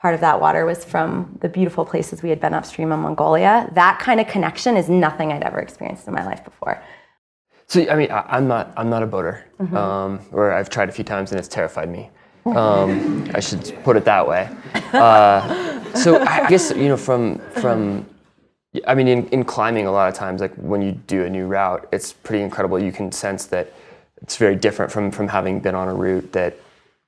part 0.00 0.14
of 0.14 0.20
that 0.20 0.40
water 0.40 0.64
was 0.64 0.84
from 0.84 1.38
the 1.40 1.48
beautiful 1.48 1.84
places 1.84 2.22
we 2.22 2.30
had 2.30 2.40
been 2.40 2.54
upstream 2.54 2.90
in 2.92 3.00
Mongolia. 3.00 3.68
That 3.72 3.98
kind 3.98 4.20
of 4.20 4.28
connection 4.28 4.76
is 4.76 4.88
nothing 4.88 5.32
I'd 5.32 5.42
ever 5.42 5.58
experienced 5.58 6.06
in 6.06 6.14
my 6.14 6.24
life 6.24 6.44
before. 6.44 6.82
So 7.70 7.88
I 7.88 7.94
mean, 7.94 8.10
I, 8.10 8.36
am 8.36 8.48
not 8.48 8.72
I'm 8.76 8.90
not 8.90 9.04
a 9.04 9.06
boater, 9.06 9.44
mm-hmm. 9.60 9.76
um, 9.76 10.20
or 10.32 10.50
I've 10.50 10.68
tried 10.68 10.88
a 10.88 10.92
few 10.92 11.04
times 11.04 11.30
and 11.30 11.38
it's 11.38 11.46
terrified 11.46 11.88
me. 11.88 12.10
Um, 12.44 13.30
I 13.32 13.38
should 13.38 13.78
put 13.84 13.96
it 13.96 14.04
that 14.06 14.26
way. 14.26 14.48
Uh, 14.92 15.94
so 15.94 16.18
I 16.18 16.48
guess 16.48 16.72
you 16.74 16.88
know 16.88 16.96
from 16.96 17.38
from 17.60 18.04
I 18.88 18.96
mean 18.96 19.06
in, 19.06 19.28
in 19.28 19.44
climbing 19.44 19.86
a 19.86 19.92
lot 19.92 20.08
of 20.08 20.16
times 20.16 20.40
like 20.40 20.52
when 20.56 20.82
you 20.82 20.92
do 21.06 21.24
a 21.24 21.30
new 21.30 21.46
route, 21.46 21.88
it's 21.92 22.12
pretty 22.12 22.42
incredible. 22.42 22.76
You 22.76 22.90
can 22.90 23.12
sense 23.12 23.46
that 23.46 23.72
it's 24.20 24.36
very 24.36 24.56
different 24.56 24.90
from 24.90 25.12
from 25.12 25.28
having 25.28 25.60
been 25.60 25.76
on 25.76 25.86
a 25.86 25.94
route 25.94 26.32
that 26.32 26.56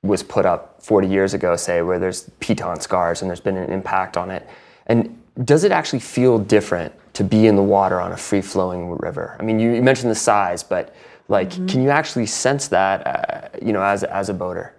was 0.04 0.23
put 0.23 0.47
up 0.47 0.81
40 0.81 1.09
years 1.09 1.35
ago, 1.35 1.57
say, 1.57 1.83
where 1.83 1.99
there's 1.99 2.31
piton 2.38 2.81
scars 2.81 3.21
and 3.21 3.28
there's 3.28 3.40
been 3.40 3.57
an 3.57 3.73
impact 3.73 4.16
on 4.16 4.31
it. 4.31 4.49
And 4.87 5.22
does 5.45 5.65
it 5.65 5.73
actually 5.73 6.01
feel 6.01 6.39
different 6.39 6.95
to 7.15 7.25
be 7.25 7.47
in 7.47 7.57
the 7.57 7.62
water 7.62 8.01
on 8.01 8.12
a 8.12 8.17
free 8.17 8.43
flowing 8.43 8.91
river? 8.99 9.37
I 9.39 9.43
mean, 9.43 9.59
you, 9.59 9.73
you 9.73 9.83
mentioned 9.83 10.11
the 10.11 10.17
size, 10.17 10.62
but 10.62 10.95
like, 11.29 11.51
mm-hmm. 11.51 11.67
can 11.67 11.83
you 11.83 11.91
actually 11.91 12.27
sense 12.27 12.69
that, 12.69 13.07
uh, 13.07 13.49
you 13.65 13.73
know, 13.73 13.83
as, 13.83 14.05
as 14.05 14.29
a 14.29 14.35
boater? 14.35 14.75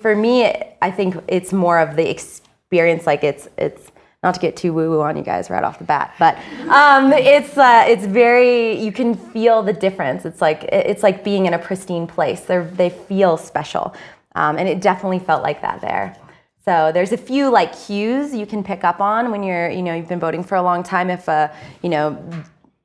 For 0.00 0.16
me, 0.16 0.52
I 0.80 0.90
think 0.90 1.16
it's 1.28 1.52
more 1.52 1.78
of 1.78 1.96
the 1.96 2.08
experience. 2.10 3.06
Like 3.06 3.22
it's, 3.22 3.48
it's, 3.56 3.92
not 4.22 4.34
to 4.34 4.40
get 4.40 4.56
too 4.56 4.72
woo 4.72 4.88
woo 4.90 5.00
on 5.00 5.16
you 5.16 5.22
guys 5.24 5.50
right 5.50 5.64
off 5.64 5.78
the 5.78 5.84
bat, 5.84 6.14
but 6.18 6.36
um, 6.68 7.12
it's 7.12 7.58
uh, 7.58 7.84
it's 7.88 8.06
very 8.06 8.78
you 8.78 8.92
can 8.92 9.14
feel 9.14 9.64
the 9.64 9.72
difference. 9.72 10.24
It's 10.24 10.40
like 10.40 10.62
it's 10.64 11.02
like 11.02 11.24
being 11.24 11.46
in 11.46 11.54
a 11.54 11.58
pristine 11.58 12.06
place. 12.06 12.42
They 12.42 12.58
they 12.58 12.90
feel 12.90 13.36
special, 13.36 13.94
um, 14.36 14.58
and 14.58 14.68
it 14.68 14.80
definitely 14.80 15.18
felt 15.18 15.42
like 15.42 15.60
that 15.62 15.80
there. 15.80 16.16
So 16.64 16.92
there's 16.92 17.12
a 17.12 17.16
few 17.16 17.50
like 17.50 17.76
cues 17.76 18.34
you 18.34 18.46
can 18.46 18.62
pick 18.62 18.84
up 18.84 19.00
on 19.00 19.30
when 19.30 19.42
you're 19.42 19.70
you 19.70 19.82
know 19.82 19.94
you've 19.94 20.08
been 20.08 20.18
boating 20.18 20.44
for 20.44 20.56
a 20.56 20.62
long 20.62 20.82
time. 20.82 21.10
If 21.10 21.28
uh, 21.28 21.48
you 21.82 21.88
know 21.88 22.22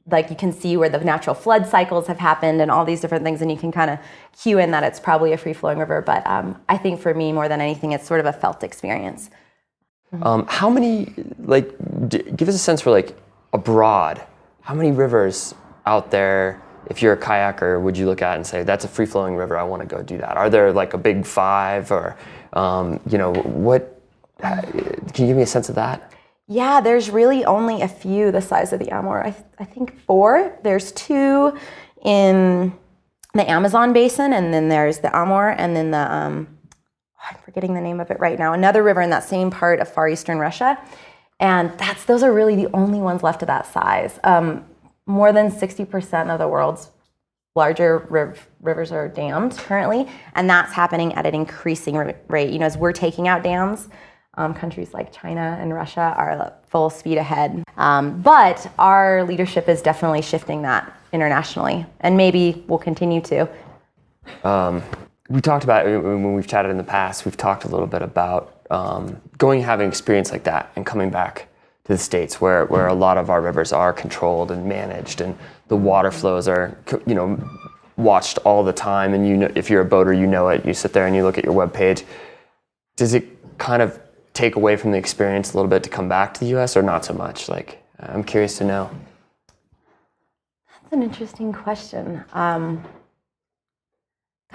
like 0.09 0.29
you 0.29 0.37
can 0.37 0.53
see 0.53 0.77
where 0.77 0.87
the 0.87 0.99
natural 0.99 1.35
flood 1.35 1.67
cycles 1.67 2.07
have 2.07 2.17
happened 2.17 2.61
and 2.61 2.71
all 2.71 2.85
these 2.85 3.01
different 3.01 3.25
things 3.25 3.41
and 3.41 3.51
you 3.51 3.57
can 3.57 3.73
kind 3.73 3.91
of 3.91 3.99
cue 4.41 4.57
in 4.57 4.71
that 4.71 4.81
it's 4.81 5.01
probably 5.01 5.33
a 5.33 5.37
free 5.37 5.51
flowing 5.51 5.79
river 5.79 6.01
but 6.01 6.25
um, 6.25 6.57
i 6.69 6.77
think 6.77 7.01
for 7.01 7.13
me 7.13 7.33
more 7.33 7.49
than 7.49 7.59
anything 7.59 7.91
it's 7.91 8.07
sort 8.07 8.21
of 8.21 8.25
a 8.25 8.31
felt 8.31 8.63
experience 8.63 9.29
um, 10.21 10.45
how 10.47 10.69
many, 10.69 11.13
like, 11.39 11.73
d- 12.07 12.23
give 12.35 12.47
us 12.47 12.55
a 12.55 12.59
sense 12.59 12.81
for 12.81 12.91
like 12.91 13.17
abroad. 13.53 14.25
How 14.61 14.73
many 14.73 14.91
rivers 14.91 15.53
out 15.85 16.11
there, 16.11 16.61
if 16.89 17.01
you're 17.01 17.13
a 17.13 17.17
kayaker, 17.17 17.81
would 17.81 17.97
you 17.97 18.05
look 18.05 18.21
at 18.21 18.35
and 18.35 18.45
say 18.45 18.63
that's 18.63 18.85
a 18.85 18.87
free 18.87 19.05
flowing 19.05 19.35
river? 19.35 19.57
I 19.57 19.63
want 19.63 19.81
to 19.81 19.87
go 19.87 20.01
do 20.01 20.17
that. 20.17 20.37
Are 20.37 20.49
there 20.49 20.71
like 20.71 20.93
a 20.93 20.97
big 20.97 21.25
five, 21.25 21.91
or 21.91 22.17
um, 22.53 22.99
you 23.09 23.17
know, 23.17 23.33
what? 23.33 24.01
Uh, 24.43 24.61
can 24.61 25.25
you 25.25 25.27
give 25.27 25.37
me 25.37 25.43
a 25.43 25.47
sense 25.47 25.69
of 25.69 25.75
that? 25.75 26.13
Yeah, 26.47 26.79
there's 26.79 27.09
really 27.09 27.43
only 27.45 27.81
a 27.81 27.87
few 27.87 28.31
the 28.31 28.41
size 28.41 28.71
of 28.71 28.79
the 28.79 28.89
Amur. 28.89 29.21
I, 29.21 29.31
th- 29.31 29.45
I 29.59 29.65
think 29.65 29.99
four. 30.01 30.57
There's 30.63 30.91
two 30.93 31.57
in 32.03 32.73
the 33.33 33.49
Amazon 33.49 33.93
basin, 33.93 34.33
and 34.33 34.53
then 34.53 34.69
there's 34.69 34.99
the 34.99 35.15
Amur, 35.15 35.49
and 35.49 35.75
then 35.75 35.91
the 35.91 36.13
um, 36.13 36.57
I'm 37.29 37.37
forgetting 37.43 37.73
the 37.73 37.81
name 37.81 37.99
of 37.99 38.11
it 38.11 38.19
right 38.19 38.37
now, 38.37 38.53
another 38.53 38.83
river 38.83 39.01
in 39.01 39.09
that 39.09 39.23
same 39.23 39.51
part 39.51 39.79
of 39.79 39.91
far 39.91 40.07
eastern 40.07 40.37
Russia. 40.39 40.79
And 41.39 41.77
that's 41.77 42.05
those 42.05 42.23
are 42.23 42.33
really 42.33 42.55
the 42.55 42.69
only 42.73 42.99
ones 42.99 43.23
left 43.23 43.41
of 43.43 43.47
that 43.47 43.65
size. 43.65 44.19
Um, 44.23 44.65
more 45.05 45.31
than 45.31 45.51
60% 45.51 46.29
of 46.29 46.39
the 46.39 46.47
world's 46.47 46.91
larger 47.57 48.05
riv- 48.09 48.47
rivers 48.61 48.91
are 48.91 49.09
dammed 49.09 49.57
currently, 49.57 50.07
and 50.35 50.49
that's 50.49 50.71
happening 50.71 51.13
at 51.15 51.25
an 51.25 51.33
increasing 51.33 51.97
rate. 52.29 52.51
You 52.51 52.59
know, 52.59 52.65
as 52.67 52.77
we're 52.77 52.93
taking 52.93 53.27
out 53.27 53.43
dams, 53.43 53.89
um, 54.35 54.53
countries 54.53 54.93
like 54.93 55.11
China 55.11 55.57
and 55.59 55.73
Russia 55.73 56.13
are 56.15 56.53
full 56.69 56.91
speed 56.91 57.17
ahead. 57.17 57.63
Um, 57.75 58.21
but 58.21 58.71
our 58.77 59.23
leadership 59.23 59.67
is 59.67 59.81
definitely 59.81 60.21
shifting 60.21 60.61
that 60.61 60.95
internationally, 61.11 61.85
and 62.01 62.15
maybe 62.15 62.63
we'll 62.67 62.79
continue 62.79 63.21
to. 63.21 63.49
Um, 64.43 64.83
we 65.29 65.41
talked 65.41 65.63
about 65.63 65.85
when 65.85 66.35
we've 66.35 66.47
chatted 66.47 66.69
in 66.69 66.77
the 66.77 66.83
past. 66.83 67.25
We've 67.25 67.35
talked 67.35 67.65
a 67.65 67.67
little 67.67 67.87
bit 67.87 68.03
about 68.03 68.61
um, 68.69 69.19
going 69.37 69.61
having 69.61 69.89
experience 69.89 70.31
like 70.31 70.43
that 70.43 70.71
and 70.75 70.85
coming 70.85 71.09
back 71.09 71.47
to 71.85 71.93
the 71.93 71.97
states 71.97 72.39
where 72.39 72.65
where 72.65 72.87
a 72.87 72.93
lot 72.93 73.17
of 73.17 73.31
our 73.31 73.41
rivers 73.41 73.73
are 73.73 73.93
controlled 73.93 74.51
and 74.51 74.67
managed, 74.67 75.21
and 75.21 75.35
the 75.67 75.75
water 75.75 76.11
flows 76.11 76.47
are 76.47 76.77
you 77.05 77.15
know 77.15 77.39
watched 77.97 78.37
all 78.39 78.63
the 78.63 78.73
time. 78.73 79.13
And 79.13 79.27
you 79.27 79.35
know, 79.35 79.51
if 79.55 79.69
you're 79.69 79.81
a 79.81 79.85
boater, 79.85 80.13
you 80.13 80.27
know 80.27 80.47
it. 80.49 80.65
You 80.65 80.73
sit 80.73 80.93
there 80.93 81.07
and 81.07 81.15
you 81.15 81.23
look 81.23 81.37
at 81.37 81.43
your 81.43 81.53
web 81.53 81.73
page. 81.73 82.03
Does 82.95 83.13
it 83.13 83.57
kind 83.57 83.81
of 83.81 83.99
take 84.33 84.55
away 84.55 84.77
from 84.77 84.91
the 84.91 84.97
experience 84.97 85.53
a 85.53 85.57
little 85.57 85.69
bit 85.69 85.83
to 85.83 85.89
come 85.89 86.07
back 86.07 86.33
to 86.35 86.39
the 86.39 86.47
U.S. 86.47 86.77
or 86.77 86.83
not 86.83 87.03
so 87.03 87.13
much? 87.13 87.49
Like, 87.49 87.83
I'm 87.99 88.23
curious 88.23 88.57
to 88.59 88.63
know. 88.63 88.89
That's 90.81 90.93
an 90.93 91.03
interesting 91.03 91.51
question. 91.51 92.23
Um, 92.33 92.83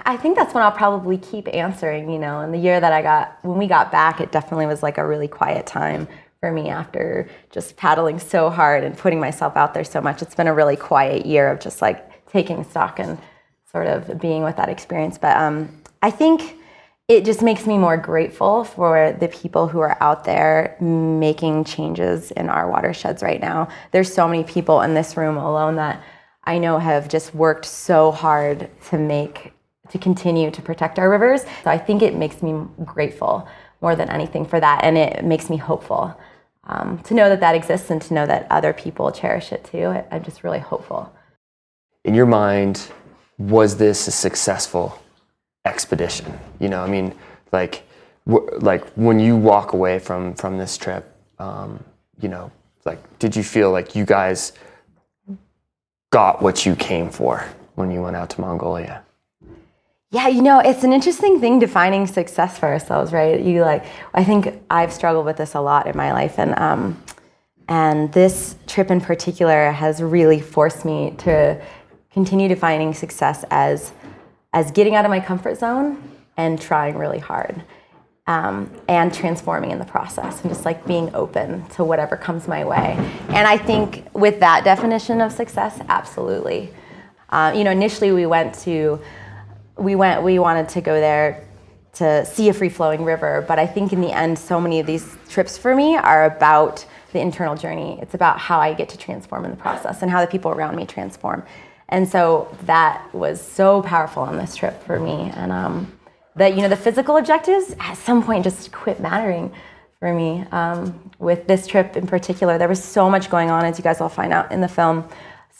I 0.05 0.17
think 0.17 0.35
that's 0.35 0.53
when 0.53 0.63
I'll 0.63 0.71
probably 0.71 1.17
keep 1.17 1.47
answering, 1.53 2.09
you 2.09 2.17
know. 2.17 2.41
And 2.41 2.53
the 2.53 2.57
year 2.57 2.79
that 2.79 2.91
I 2.91 3.01
got, 3.01 3.37
when 3.43 3.59
we 3.59 3.67
got 3.67 3.91
back, 3.91 4.19
it 4.19 4.31
definitely 4.31 4.65
was 4.65 4.81
like 4.81 4.97
a 4.97 5.05
really 5.05 5.27
quiet 5.27 5.67
time 5.67 6.07
for 6.43 6.51
me 6.51 6.67
after 6.67 7.25
just 7.51 7.77
paddling 7.77 8.19
so 8.19 8.49
hard 8.49 8.83
and 8.83 8.97
putting 8.97 9.17
myself 9.17 9.55
out 9.55 9.73
there 9.73 9.85
so 9.85 10.01
much. 10.01 10.21
It's 10.21 10.35
been 10.35 10.47
a 10.47 10.53
really 10.53 10.75
quiet 10.75 11.25
year 11.25 11.49
of 11.49 11.61
just 11.61 11.81
like 11.81 12.27
taking 12.27 12.65
stock 12.65 12.99
and 12.99 13.17
sort 13.71 13.87
of 13.87 14.19
being 14.19 14.43
with 14.43 14.57
that 14.57 14.67
experience. 14.67 15.17
But 15.17 15.37
um, 15.37 15.69
I 16.01 16.11
think 16.11 16.57
it 17.07 17.23
just 17.23 17.41
makes 17.41 17.65
me 17.65 17.77
more 17.77 17.95
grateful 17.95 18.65
for 18.65 19.15
the 19.21 19.29
people 19.29 19.69
who 19.69 19.79
are 19.79 19.95
out 20.03 20.25
there 20.25 20.75
making 20.81 21.63
changes 21.63 22.31
in 22.31 22.49
our 22.49 22.69
watersheds 22.69 23.23
right 23.23 23.39
now. 23.39 23.69
There's 23.91 24.13
so 24.13 24.27
many 24.27 24.43
people 24.43 24.81
in 24.81 24.93
this 24.93 25.15
room 25.15 25.37
alone 25.37 25.77
that 25.77 26.03
I 26.43 26.57
know 26.57 26.77
have 26.77 27.07
just 27.07 27.33
worked 27.33 27.63
so 27.63 28.11
hard 28.11 28.69
to 28.89 28.97
make 28.97 29.53
to 29.91 29.97
continue 29.97 30.51
to 30.51 30.61
protect 30.61 30.99
our 30.99 31.09
rivers. 31.09 31.43
So 31.63 31.71
I 31.71 31.77
think 31.77 32.01
it 32.01 32.15
makes 32.15 32.43
me 32.43 32.65
grateful 32.83 33.47
more 33.79 33.95
than 33.95 34.09
anything 34.09 34.45
for 34.45 34.59
that, 34.59 34.83
and 34.83 34.97
it 34.97 35.23
makes 35.23 35.49
me 35.49 35.55
hopeful 35.55 36.17
um, 36.65 36.99
to 37.03 37.13
know 37.13 37.29
that 37.29 37.39
that 37.41 37.55
exists 37.55 37.89
and 37.89 38.01
to 38.03 38.13
know 38.13 38.25
that 38.25 38.47
other 38.49 38.73
people 38.73 39.11
cherish 39.11 39.51
it 39.51 39.63
too. 39.63 40.03
I'm 40.11 40.23
just 40.23 40.43
really 40.43 40.59
hopeful. 40.59 41.13
In 42.05 42.13
your 42.13 42.25
mind, 42.25 42.89
was 43.37 43.77
this 43.77 44.07
a 44.07 44.11
successful 44.11 44.99
expedition? 45.65 46.39
You 46.59 46.69
know, 46.69 46.81
I 46.81 46.87
mean, 46.87 47.13
like, 47.51 47.83
like 48.25 48.85
when 48.93 49.19
you 49.19 49.35
walk 49.35 49.73
away 49.73 49.99
from 49.99 50.33
from 50.35 50.57
this 50.57 50.77
trip, 50.77 51.13
um, 51.39 51.83
you 52.21 52.29
know, 52.29 52.51
like, 52.85 53.19
did 53.19 53.35
you 53.35 53.43
feel 53.43 53.71
like 53.71 53.95
you 53.95 54.05
guys 54.05 54.53
got 56.11 56.41
what 56.41 56.65
you 56.65 56.75
came 56.75 57.09
for 57.09 57.45
when 57.75 57.91
you 57.91 58.01
went 58.01 58.15
out 58.15 58.29
to 58.29 58.41
Mongolia? 58.41 59.03
Yeah, 60.13 60.27
you 60.27 60.43
know, 60.43 60.59
it's 60.59 60.83
an 60.83 60.93
interesting 60.93 61.39
thing 61.39 61.57
defining 61.57 62.05
success 62.05 62.59
for 62.59 62.67
ourselves, 62.67 63.11
right? 63.11 63.41
You 63.41 63.61
like, 63.61 63.83
I 64.13 64.23
think 64.23 64.61
I've 64.69 64.93
struggled 64.93 65.25
with 65.25 65.37
this 65.37 65.55
a 65.55 65.59
lot 65.59 65.87
in 65.87 65.97
my 65.97 66.13
life, 66.13 66.37
and 66.37 66.53
um, 66.59 67.03
and 67.67 68.13
this 68.13 68.55
trip 68.67 68.91
in 68.91 69.01
particular 69.01 69.71
has 69.71 70.03
really 70.03 70.39
forced 70.39 70.85
me 70.85 71.15
to 71.17 71.59
continue 72.11 72.47
defining 72.47 72.93
success 72.93 73.43
as 73.49 73.91
as 74.53 74.69
getting 74.69 74.93
out 74.93 75.03
of 75.03 75.09
my 75.09 75.19
comfort 75.19 75.57
zone 75.57 75.97
and 76.37 76.61
trying 76.61 76.95
really 76.95 77.17
hard, 77.17 77.63
um, 78.27 78.69
and 78.87 79.11
transforming 79.11 79.71
in 79.71 79.79
the 79.79 79.85
process, 79.85 80.41
and 80.41 80.51
just 80.51 80.63
like 80.63 80.85
being 80.85 81.09
open 81.15 81.65
to 81.69 81.83
whatever 81.83 82.15
comes 82.15 82.47
my 82.47 82.63
way. 82.63 82.95
And 83.29 83.47
I 83.47 83.57
think 83.57 84.05
with 84.13 84.39
that 84.41 84.63
definition 84.63 85.21
of 85.21 85.31
success, 85.31 85.81
absolutely. 85.89 86.71
Uh, 87.31 87.51
you 87.55 87.63
know, 87.63 87.71
initially 87.71 88.11
we 88.11 88.27
went 88.27 88.53
to 88.59 89.01
we 89.77 89.95
went 89.95 90.23
we 90.23 90.39
wanted 90.39 90.69
to 90.69 90.81
go 90.81 90.99
there 90.99 91.47
to 91.93 92.25
see 92.25 92.49
a 92.49 92.53
free 92.53 92.69
flowing 92.69 93.03
river 93.03 93.43
but 93.47 93.59
i 93.59 93.65
think 93.65 93.93
in 93.93 94.01
the 94.01 94.11
end 94.11 94.37
so 94.37 94.59
many 94.59 94.79
of 94.79 94.85
these 94.85 95.17
trips 95.29 95.57
for 95.57 95.75
me 95.75 95.95
are 95.95 96.25
about 96.25 96.85
the 97.13 97.19
internal 97.21 97.55
journey. 97.55 97.97
It's 98.01 98.13
about 98.13 98.39
how 98.39 98.59
i 98.59 98.73
get 98.73 98.89
to 98.89 98.97
transform 98.97 99.45
in 99.45 99.51
the 99.51 99.57
process 99.57 100.01
and 100.01 100.11
how 100.11 100.19
the 100.19 100.27
people 100.27 100.51
around 100.51 100.75
me 100.75 100.85
transform. 100.85 101.43
And 101.89 102.09
so 102.09 102.53
that 102.63 103.13
was 103.13 103.39
so 103.39 103.83
powerful 103.83 104.23
on 104.23 104.37
this 104.37 104.55
trip 104.55 104.83
for 104.83 104.99
me. 104.99 105.31
And 105.35 105.51
um, 105.51 105.93
that 106.35 106.55
you 106.55 106.61
know 106.61 106.69
the 106.69 106.75
physical 106.75 107.17
objectives 107.17 107.75
at 107.79 107.93
some 107.93 108.23
point 108.23 108.43
just 108.43 108.71
quit 108.71 108.99
mattering 108.99 109.53
for 109.99 110.13
me. 110.13 110.43
Um, 110.51 111.11
with 111.19 111.47
this 111.47 111.67
trip 111.67 111.95
in 111.95 112.07
particular 112.07 112.57
there 112.57 112.67
was 112.67 112.83
so 112.83 113.09
much 113.09 113.29
going 113.29 113.49
on 113.49 113.63
as 113.63 113.77
you 113.77 113.83
guys 113.83 113.99
will 113.99 114.09
find 114.09 114.33
out 114.33 114.51
in 114.51 114.59
the 114.59 114.67
film 114.67 115.07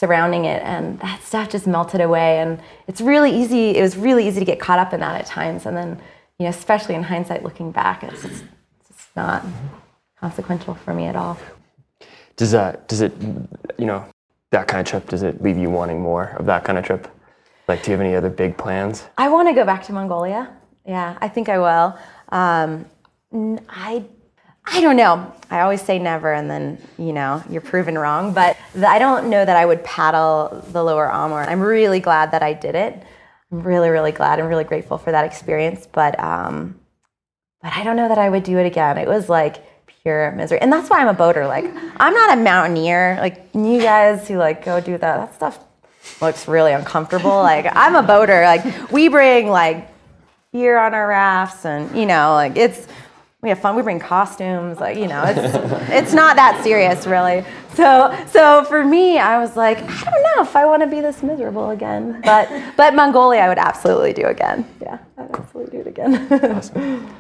surrounding 0.04 0.44
it 0.44 0.62
and 0.64 1.00
that 1.00 1.24
stuff 1.24 1.50
just 1.50 1.66
melted 1.66 2.02
away. 2.02 2.40
And 2.40 2.60
it's 2.88 3.00
really 3.00 3.32
easy 3.32 3.78
it 3.78 3.82
was 3.82 3.96
really 3.96 4.28
easy 4.28 4.40
to 4.40 4.46
get 4.46 4.60
caught 4.60 4.78
up 4.78 4.92
in 4.92 5.00
that 5.00 5.16
at 5.22 5.26
times. 5.26 5.66
And 5.66 5.78
then 5.78 5.98
you 6.40 6.44
know 6.44 6.50
especially 6.50 6.96
in 6.96 7.04
hindsight 7.04 7.42
looking 7.42 7.72
back 7.72 8.04
it's 8.04 8.22
just, 8.22 8.44
it's 8.82 8.90
just 8.90 9.16
not 9.16 9.46
consequential 10.20 10.76
for 10.76 10.94
me 10.94 11.06
at 11.06 11.16
all. 11.16 11.38
Does 12.36 12.52
that 12.52 12.90
does 12.90 13.00
it 13.00 13.14
you 13.78 13.86
know 13.86 14.06
that 14.52 14.68
kind 14.68 14.82
of 14.82 14.88
trip 14.92 15.08
does 15.08 15.24
it 15.24 15.42
leave 15.42 15.58
you 15.58 15.70
wanting 15.70 16.02
more 16.02 16.36
of 16.38 16.46
that 16.48 16.66
kind 16.66 16.78
of 16.78 16.84
trip? 16.84 17.08
Like 17.70 17.82
do 17.82 17.92
you 17.92 17.98
have 17.98 18.06
any 18.06 18.14
other 18.14 18.30
big 18.30 18.58
plans? 18.58 19.06
I 19.18 19.30
want 19.30 19.48
to 19.48 19.54
go 19.54 19.64
back 19.64 19.84
to 19.86 19.94
mongolia. 19.94 20.52
Yeah 20.86 21.18
i 21.22 21.30
think 21.30 21.48
i 21.48 21.58
will. 21.60 21.98
Um, 22.28 22.86
i 23.70 24.04
I 24.66 24.82
don't 24.82 24.96
know. 24.96 25.34
I 25.50 25.62
always 25.62 25.82
say 25.82 26.00
never, 26.00 26.34
and 26.34 26.50
then 26.50 26.82
you 26.98 27.14
know 27.14 27.44
you're 27.50 27.62
proven 27.62 27.98
wrong. 27.98 28.34
But 28.34 28.58
I 28.76 28.98
don't 28.98 29.30
know 29.30 29.44
that 29.44 29.56
I 29.56 29.66
would 29.66 29.84
paddle 29.84 30.64
the 30.72 30.84
lower 30.84 31.12
Amur. 31.12 31.44
I'm 31.44 31.62
really 31.62 32.00
glad 32.00 32.32
that 32.32 32.42
I 32.42 32.54
did 32.54 32.76
it. 32.76 33.04
I'm 33.52 33.62
really, 33.62 33.90
really 33.90 34.12
glad. 34.12 34.40
I'm 34.40 34.48
really 34.48 34.64
grateful 34.64 34.98
for 34.98 35.12
that 35.12 35.26
experience. 35.26 35.88
But 35.92 36.20
um, 36.20 36.80
but 37.62 37.74
I 37.76 37.84
don't 37.84 37.96
know 37.96 38.08
that 38.08 38.18
I 38.18 38.30
would 38.30 38.44
do 38.44 38.58
it 38.58 38.66
again. 38.66 38.98
It 38.98 39.08
was 39.08 39.30
like 39.30 39.58
pure 40.04 40.32
misery, 40.32 40.60
and 40.60 40.72
that's 40.72 40.90
why 40.90 41.00
I'm 41.00 41.08
a 41.08 41.14
boater. 41.14 41.46
Like 41.46 41.66
I'm 41.98 42.14
not 42.14 42.38
a 42.38 42.42
mountaineer. 42.42 43.18
Like 43.20 43.50
you 43.54 43.82
guys 43.82 44.28
who 44.28 44.38
like 44.38 44.64
go 44.64 44.80
do 44.80 44.98
that. 44.98 45.18
That 45.18 45.36
stuff 45.36 45.60
looks 46.22 46.48
really 46.48 46.72
uncomfortable. 46.72 47.38
Like 47.38 47.68
I'm 47.76 47.96
a 47.96 48.04
boater. 48.04 48.44
Like 48.44 48.92
we 48.92 49.10
bring 49.10 49.48
like 49.50 49.90
beer 50.52 50.78
on 50.78 50.94
our 50.94 51.08
rafts, 51.08 51.66
and 51.66 51.96
you 51.98 52.06
know, 52.06 52.34
like 52.34 52.56
it's 52.56 52.88
we 53.44 53.50
have 53.50 53.60
fun. 53.60 53.76
We 53.76 53.82
bring 53.82 54.00
costumes, 54.00 54.80
like 54.80 54.98
you 54.98 55.08
know, 55.08 55.24
it's 55.28 55.40
it's 55.92 56.14
not 56.14 56.38
that 56.38 56.64
serious, 56.64 57.06
really. 57.06 57.46
So 57.76 58.18
so 58.28 58.64
for 58.64 58.84
me, 58.84 59.20
I 59.20 59.38
was 59.38 59.56
like, 59.56 59.78
I 59.78 60.12
don't 60.12 60.24
know 60.24 60.42
if 60.42 60.56
I 60.56 60.66
want 60.66 60.82
to 60.82 60.88
be 60.88 61.02
this 61.02 61.22
miserable 61.22 61.70
again. 61.72 62.22
But 62.24 62.50
but 62.78 62.96
Mongolia, 62.96 63.42
I 63.42 63.50
would 63.50 63.60
absolutely 63.60 64.14
do 64.14 64.26
again. 64.26 64.66
Yeah, 64.82 64.98
I'd 65.18 65.30
absolutely 65.32 65.78
do 65.78 65.82
it 65.82 65.88
again. 65.88 67.10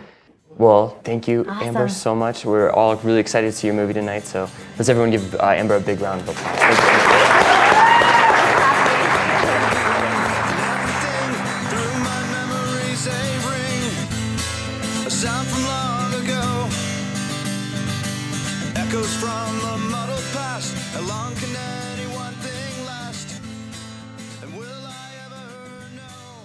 Well, 0.55 0.99
thank 1.03 1.27
you, 1.27 1.47
Amber, 1.49 1.89
so 1.89 2.13
much. 2.13 2.45
We're 2.45 2.69
all 2.69 2.95
really 2.97 3.19
excited 3.19 3.47
to 3.47 3.51
see 3.51 3.65
your 3.65 3.75
movie 3.75 3.93
tonight. 3.93 4.23
So 4.27 4.47
let's 4.77 4.87
everyone 4.87 5.09
give 5.09 5.33
uh, 5.33 5.47
Amber 5.47 5.77
a 5.77 5.79
big 5.79 5.99
round 5.99 6.21
of 6.21 6.29
applause. 6.29 7.12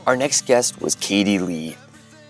Our 0.08 0.16
next 0.16 0.46
guest 0.46 0.80
was 0.80 0.94
Katie 0.94 1.38
Lee. 1.38 1.76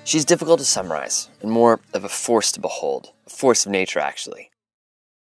She's 0.03 0.25
difficult 0.25 0.59
to 0.59 0.65
summarize 0.65 1.29
and 1.41 1.49
more 1.49 1.79
of 1.95 2.03
a 2.03 2.09
force 2.09 2.51
to 2.51 2.61
behold, 2.61 3.13
a 3.25 3.31
force 3.31 3.65
of 3.65 3.71
nature, 3.71 4.01
actually. 4.01 4.51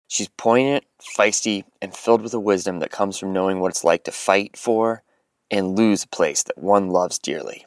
She's 0.07 0.29
poignant, 0.29 0.85
feisty, 1.17 1.65
and 1.81 1.93
filled 1.93 2.21
with 2.21 2.33
a 2.33 2.39
wisdom 2.39 2.79
that 2.79 2.91
comes 2.91 3.17
from 3.17 3.33
knowing 3.33 3.59
what 3.59 3.71
it's 3.71 3.83
like 3.83 4.05
to 4.05 4.11
fight 4.13 4.55
for 4.55 5.03
and 5.51 5.77
lose 5.77 6.05
a 6.05 6.07
place 6.07 6.43
that 6.43 6.57
one 6.57 6.91
loves 6.91 7.19
dearly. 7.19 7.65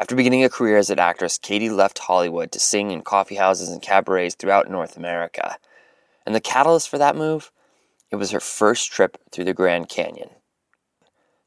After 0.00 0.16
beginning 0.16 0.42
a 0.42 0.48
career 0.48 0.78
as 0.78 0.90
an 0.90 0.98
actress, 0.98 1.38
Katie 1.38 1.70
left 1.70 2.00
Hollywood 2.00 2.50
to 2.50 2.58
sing 2.58 2.90
in 2.90 3.02
coffee 3.02 3.36
houses 3.36 3.68
and 3.68 3.80
cabarets 3.80 4.34
throughout 4.34 4.68
North 4.68 4.96
America. 4.96 5.58
And 6.26 6.34
the 6.34 6.40
catalyst 6.40 6.88
for 6.88 6.98
that 6.98 7.14
move? 7.14 7.52
It 8.10 8.16
was 8.16 8.32
her 8.32 8.40
first 8.40 8.90
trip 8.90 9.16
through 9.30 9.44
the 9.44 9.54
Grand 9.54 9.88
Canyon. 9.88 10.30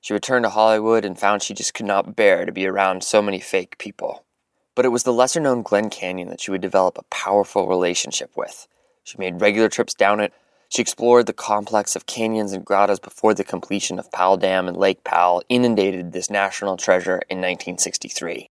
She 0.02 0.14
returned 0.14 0.44
to 0.46 0.50
Hollywood 0.50 1.06
and 1.06 1.18
found 1.18 1.44
she 1.44 1.54
just 1.54 1.76
could 1.76 1.86
not 1.86 2.16
bear 2.16 2.46
to 2.46 2.52
be 2.52 2.66
around 2.66 3.04
so 3.04 3.22
many 3.22 3.40
fake 3.40 3.78
people. 3.78 4.26
But 4.74 4.84
it 4.84 4.90
was 4.90 5.04
the 5.04 5.14
lesser 5.14 5.40
known 5.40 5.62
Glen 5.62 5.92
Canyon 5.92 6.30
that 6.30 6.42
she 6.42 6.50
would 6.50 6.62
develop 6.62 6.98
a 6.98 7.04
powerful 7.04 7.68
relationship 7.68 8.32
with. 8.36 8.68
She 9.04 9.20
made 9.20 9.42
regular 9.42 9.70
trips 9.70 9.94
down 9.94 10.20
it. 10.20 10.34
She 10.70 10.82
explored 10.82 11.28
the 11.28 11.34
complex 11.34 11.96
of 11.96 12.08
canyons 12.08 12.52
and 12.52 12.66
grottos 12.66 13.00
before 13.00 13.36
the 13.36 13.44
completion 13.44 14.00
of 14.00 14.12
Powell 14.12 14.38
Dam 14.38 14.68
and 14.68 14.76
Lake 14.76 15.04
Powell 15.04 15.44
inundated 15.50 16.14
this 16.14 16.32
national 16.32 16.78
treasure 16.78 17.22
in 17.30 17.38
1963. 17.38 18.50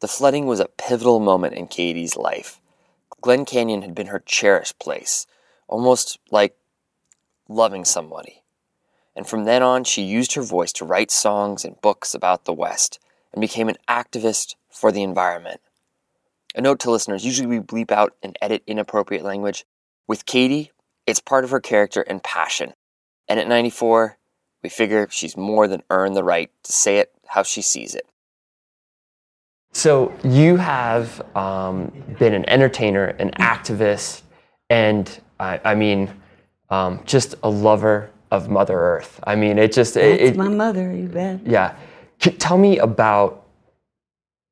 The 0.00 0.08
flooding 0.08 0.46
was 0.46 0.60
a 0.60 0.68
pivotal 0.68 1.18
moment 1.18 1.54
in 1.54 1.66
Katie's 1.66 2.16
life. 2.16 2.60
Glen 3.20 3.46
Canyon 3.46 3.82
had 3.82 3.94
been 3.94 4.08
her 4.08 4.22
cherished 4.24 4.78
place, 4.78 5.26
almost 5.66 6.18
like 6.30 6.54
loving 7.48 7.84
somebody. 7.84 8.42
And 9.16 9.26
from 9.26 9.44
then 9.44 9.62
on, 9.62 9.84
she 9.84 10.02
used 10.02 10.34
her 10.34 10.42
voice 10.42 10.72
to 10.74 10.84
write 10.84 11.10
songs 11.10 11.64
and 11.64 11.80
books 11.80 12.14
about 12.14 12.44
the 12.44 12.52
West 12.52 13.00
and 13.32 13.40
became 13.40 13.68
an 13.68 13.78
activist 13.88 14.54
for 14.70 14.92
the 14.92 15.02
environment. 15.02 15.60
A 16.54 16.60
note 16.60 16.78
to 16.80 16.90
listeners 16.90 17.24
usually 17.24 17.46
we 17.46 17.58
bleep 17.58 17.90
out 17.90 18.14
and 18.22 18.36
edit 18.42 18.62
inappropriate 18.66 19.24
language. 19.24 19.64
With 20.06 20.26
Katie, 20.26 20.70
it's 21.06 21.20
part 21.20 21.44
of 21.44 21.50
her 21.50 21.60
character 21.60 22.02
and 22.02 22.22
passion. 22.22 22.74
And 23.26 23.40
at 23.40 23.48
94, 23.48 24.18
we 24.62 24.68
figure 24.68 25.08
she's 25.10 25.36
more 25.36 25.66
than 25.66 25.82
earned 25.90 26.16
the 26.16 26.24
right 26.24 26.50
to 26.64 26.72
say 26.72 26.98
it 26.98 27.12
how 27.28 27.42
she 27.42 27.62
sees 27.62 27.94
it. 27.94 28.06
So, 29.72 30.14
you 30.24 30.56
have 30.56 31.20
um, 31.36 31.92
been 32.18 32.32
an 32.32 32.48
entertainer, 32.48 33.04
an 33.04 33.32
activist, 33.32 34.22
and 34.70 35.20
I, 35.38 35.60
I 35.62 35.74
mean, 35.74 36.10
um, 36.70 37.02
just 37.04 37.34
a 37.42 37.50
lover 37.50 38.10
of 38.30 38.48
Mother 38.48 38.78
Earth. 38.78 39.20
I 39.24 39.36
mean, 39.36 39.58
it 39.58 39.72
just, 39.72 39.96
it, 39.96 40.20
it- 40.20 40.36
my 40.36 40.48
mother, 40.48 40.92
you 40.92 41.08
bet. 41.08 41.46
yeah. 41.46 41.76
C- 42.20 42.30
tell 42.32 42.58
me 42.58 42.78
about, 42.78 43.46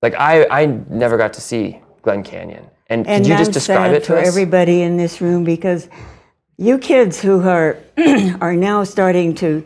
like, 0.02 0.14
I, 0.14 0.46
I 0.50 0.66
never 0.88 1.16
got 1.16 1.32
to 1.34 1.40
see 1.40 1.80
Glen 2.02 2.22
Canyon. 2.22 2.66
And, 2.88 3.06
And 3.06 3.24
could 3.24 3.30
you 3.30 3.36
just 3.38 3.48
I'm 3.48 3.52
describe 3.54 3.88
sad 3.90 3.94
it 3.94 4.00
to 4.00 4.06
for 4.06 4.18
us? 4.18 4.28
everybody 4.28 4.82
in 4.82 4.96
this 4.98 5.20
room 5.20 5.42
because 5.44 5.88
you 6.58 6.78
kids 6.78 7.20
who 7.20 7.40
are 7.48 7.78
are 8.40 8.54
now 8.54 8.84
starting 8.84 9.34
to 9.36 9.64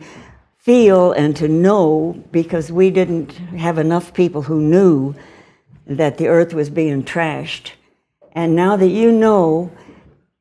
feel 0.57 1.11
and 1.11 1.35
to 1.35 1.47
know 1.47 2.23
because 2.31 2.71
we 2.71 2.89
didn't 2.89 3.33
have 3.57 3.77
enough 3.77 4.13
people 4.13 4.41
who 4.43 4.61
knew 4.61 5.13
that 5.85 6.17
the 6.17 6.27
earth 6.27 6.53
was 6.53 6.69
being 6.69 7.03
trashed. 7.03 7.71
And 8.33 8.55
now 8.55 8.77
that 8.77 8.87
you 8.89 9.11
know 9.11 9.69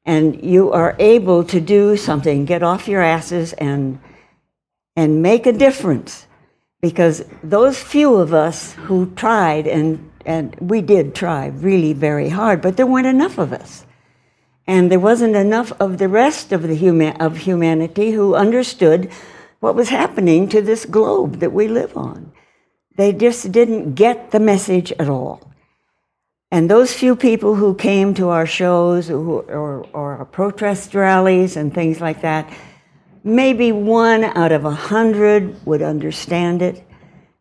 and 0.08 0.42
you 0.42 0.72
are 0.72 0.96
able 0.98 1.44
to 1.44 1.60
do 1.60 1.94
something, 1.94 2.46
get 2.46 2.62
off 2.62 2.88
your 2.88 3.02
asses 3.02 3.52
and 3.52 4.00
and 4.96 5.22
make 5.22 5.46
a 5.46 5.52
difference. 5.52 6.26
Because 6.80 7.24
those 7.42 7.80
few 7.80 8.16
of 8.16 8.32
us 8.32 8.72
who 8.72 9.12
tried 9.14 9.66
and 9.66 10.10
and 10.24 10.56
we 10.60 10.80
did 10.80 11.14
try 11.14 11.48
really 11.48 11.92
very 11.92 12.30
hard, 12.30 12.62
but 12.62 12.76
there 12.76 12.86
weren't 12.86 13.06
enough 13.06 13.36
of 13.36 13.52
us. 13.52 13.84
And 14.66 14.90
there 14.90 14.98
wasn't 14.98 15.36
enough 15.36 15.72
of 15.78 15.98
the 15.98 16.08
rest 16.08 16.52
of 16.52 16.62
the 16.62 16.74
human 16.74 17.14
of 17.16 17.36
humanity 17.36 18.12
who 18.12 18.34
understood 18.34 19.10
what 19.60 19.74
was 19.74 19.90
happening 19.90 20.48
to 20.48 20.62
this 20.62 20.86
globe 20.86 21.40
that 21.40 21.52
we 21.52 21.68
live 21.68 21.96
on. 21.96 22.32
They 22.96 23.12
just 23.12 23.52
didn't 23.52 23.94
get 23.94 24.30
the 24.30 24.40
message 24.40 24.90
at 24.92 25.08
all. 25.08 25.47
And 26.50 26.70
those 26.70 26.94
few 26.94 27.14
people 27.14 27.54
who 27.54 27.74
came 27.74 28.14
to 28.14 28.30
our 28.30 28.46
shows 28.46 29.08
who, 29.08 29.40
or, 29.40 29.86
or 29.92 30.16
our 30.16 30.24
protest 30.24 30.94
rallies 30.94 31.56
and 31.56 31.74
things 31.74 32.00
like 32.00 32.22
that, 32.22 32.50
maybe 33.22 33.70
one 33.70 34.24
out 34.24 34.52
of 34.52 34.64
a 34.64 34.70
hundred 34.70 35.64
would 35.66 35.82
understand 35.82 36.62
it. 36.62 36.82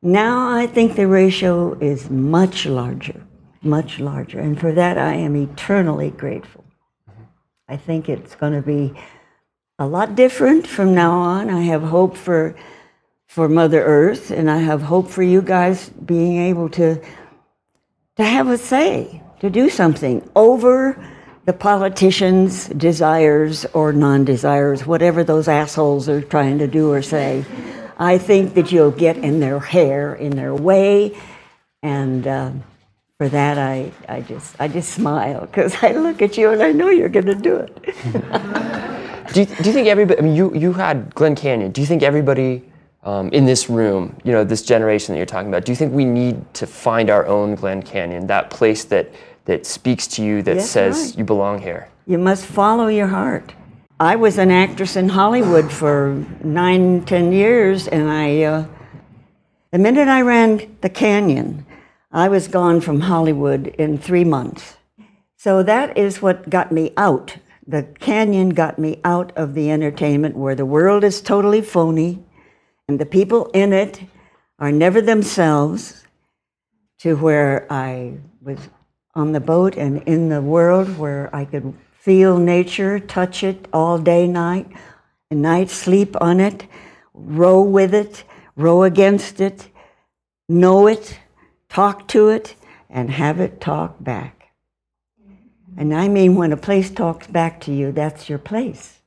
Now 0.02 0.50
I 0.50 0.67
think 0.67 0.96
the 0.96 1.08
ratio 1.08 1.74
is 1.80 2.10
much 2.10 2.65
larger, 2.65 3.26
much 3.62 4.00
larger. 4.00 4.39
And 4.39 4.60
for 4.60 4.74
that, 4.74 4.98
I 4.98 5.13
am 5.13 5.36
eternally 5.36 6.12
grateful. 6.12 6.65
I 7.70 7.78
think 7.78 8.10
it's 8.10 8.36
going 8.36 8.54
to 8.54 8.62
be 8.62 8.93
a 9.80 9.88
lot 9.88 10.15
different 10.15 10.67
from 10.67 10.93
now 10.93 11.12
on. 11.12 11.50
I 11.50 11.62
have 11.62 11.84
hope 11.84 12.17
for, 12.17 12.56
for 13.28 13.48
Mother 13.48 13.84
Earth, 13.84 14.32
and 14.32 14.50
I 14.50 14.58
have 14.58 14.82
hope 14.82 15.10
for 15.10 15.24
you 15.24 15.41
guys 15.41 15.89
being 15.89 16.38
able 16.38 16.70
to 16.70 17.02
to 18.18 18.24
have 18.24 18.50
a 18.50 18.58
say, 18.58 19.22
to 19.40 19.50
do 19.50 19.70
something 19.70 20.28
over 20.36 21.02
the 21.46 21.54
politicians' 21.54 22.68
desires 22.70 23.66
or 23.74 23.94
non 23.94 24.26
desires, 24.26 24.86
whatever 24.86 25.24
those 25.24 25.48
assholes 25.48 26.10
are 26.10 26.22
trying 26.22 26.58
to 26.60 26.68
do 26.68 26.92
or 26.92 27.02
say. 27.02 27.46
I 27.98 28.18
think 28.18 28.54
that 28.56 28.72
you'll 28.72 28.92
get 28.92 29.18
in 29.18 29.40
their 29.40 29.60
hair, 29.60 30.14
in 30.16 30.36
their 30.36 30.54
way, 30.54 31.18
and 31.82 32.28
uh, 32.28 32.52
for 33.18 33.30
that 33.30 33.58
I, 33.58 33.92
I 34.08 34.22
just 34.22 34.60
I 34.60 34.68
just 34.68 34.92
smile 34.92 35.42
because 35.42 35.76
I 35.82 35.94
look 35.94 36.22
at 36.22 36.38
you 36.38 36.52
and 36.52 36.62
I 36.62 36.72
know 36.72 36.90
you're 36.90 37.10
going 37.10 37.26
to 37.26 37.36
do 37.36 37.56
it. 37.56 38.94
Do 39.34 39.42
you, 39.42 39.46
do 39.46 39.64
you 39.66 39.74
think 39.74 39.88
everybody? 39.90 40.20
I 40.20 40.22
mean, 40.24 40.36
you 40.36 40.54
you 40.56 40.72
had 40.72 41.14
Glen 41.14 41.36
Canyon. 41.36 41.72
Do 41.72 41.82
you 41.82 41.88
think 41.88 42.02
everybody 42.02 42.64
um, 43.08 43.30
in 43.30 43.46
this 43.46 43.70
room, 43.70 44.13
you 44.26 44.34
know, 44.34 44.43
this 44.43 44.62
generation 44.62 45.13
that 45.13 45.17
you're 45.17 45.26
talking 45.26 45.48
about, 45.48 45.63
do 45.63 45.72
you 45.72 45.78
think 45.78 45.93
we 45.93 46.04
need 46.04 46.54
to 46.56 46.67
find 46.67 47.10
our 47.10 47.26
own 47.26 47.56
Glen 47.56 47.82
Canyon, 47.82 48.28
that 48.28 48.50
place 48.50 48.84
that 48.84 49.10
that 49.46 49.65
speaks 49.65 50.08
to 50.08 50.22
you, 50.22 50.41
that 50.41 50.58
Yes, 50.58 50.70
says 50.70 50.98
right. 50.98 51.20
you 51.20 51.24
belong 51.24 51.62
here? 51.62 51.88
You 52.06 52.17
must 52.17 52.46
follow 52.46 52.88
your 52.88 53.08
heart. 53.08 53.54
I 53.98 54.17
was 54.17 54.38
an 54.38 54.52
actress 54.52 54.98
in 54.98 55.08
Hollywood 55.08 55.72
for 55.72 56.22
nine, 56.43 57.06
ten 57.06 57.32
years, 57.32 57.88
and 57.88 58.10
I, 58.10 58.43
uh, 58.43 58.65
the 59.72 59.80
minute 59.80 60.10
I 60.10 60.22
ran 60.22 60.76
the 60.82 60.89
canyon, 60.89 61.65
I 62.12 62.28
was 62.28 62.50
gone 62.50 62.82
from 62.82 63.00
Hollywood 63.00 63.67
in 63.80 63.98
three 63.98 64.26
months. 64.26 64.76
So 65.38 65.63
that 65.63 65.98
is 65.98 66.22
what 66.22 66.50
got 66.50 66.74
me 66.74 66.91
out. 66.98 67.38
The 67.65 67.84
canyon 67.84 68.50
got 68.50 68.78
me 68.78 69.00
out 69.06 69.32
of 69.38 69.54
the 69.54 69.72
entertainment 69.72 70.36
where 70.36 70.56
the 70.56 70.65
world 70.65 71.06
is 71.06 71.22
totally 71.22 71.62
phony 71.62 72.20
and 72.88 73.00
the 73.00 73.06
people 73.06 73.50
in 73.54 73.73
it 73.73 74.02
are 74.60 74.71
never 74.71 75.02
themselves 75.02 76.06
to 77.00 77.15
where 77.15 77.67
I 77.71 78.13
was 78.41 78.58
on 79.13 79.34
the 79.34 79.39
boat 79.39 79.76
and 79.76 80.02
in 80.04 80.30
the 80.30 80.41
world 80.41 80.97
where 80.97 81.30
I 81.36 81.45
could 81.45 81.73
feel 82.00 82.38
nature, 82.38 83.00
touch 83.00 83.43
it 83.43 83.67
all 83.73 83.97
day, 83.97 84.28
night, 84.28 84.67
and 85.30 85.41
night, 85.41 85.69
sleep 85.69 86.15
on 86.21 86.39
it, 86.39 86.65
row 87.13 87.62
with 87.62 87.93
it, 87.93 88.23
row 88.56 88.84
against 88.84 89.41
it, 89.41 89.67
know 90.47 90.88
it, 90.88 91.19
talk 91.67 92.08
to 92.08 92.30
it, 92.30 92.56
and 92.89 93.12
have 93.12 93.41
it 93.41 93.60
talk 93.60 94.02
back. 94.02 94.54
And 95.76 95.93
I 95.93 96.08
mean, 96.08 96.36
when 96.36 96.54
a 96.54 96.58
place 96.58 96.89
talks 96.89 97.28
back 97.28 97.60
to 97.62 97.73
you, 97.73 97.91
that's 97.91 98.30
your 98.30 98.39
place. 98.39 99.00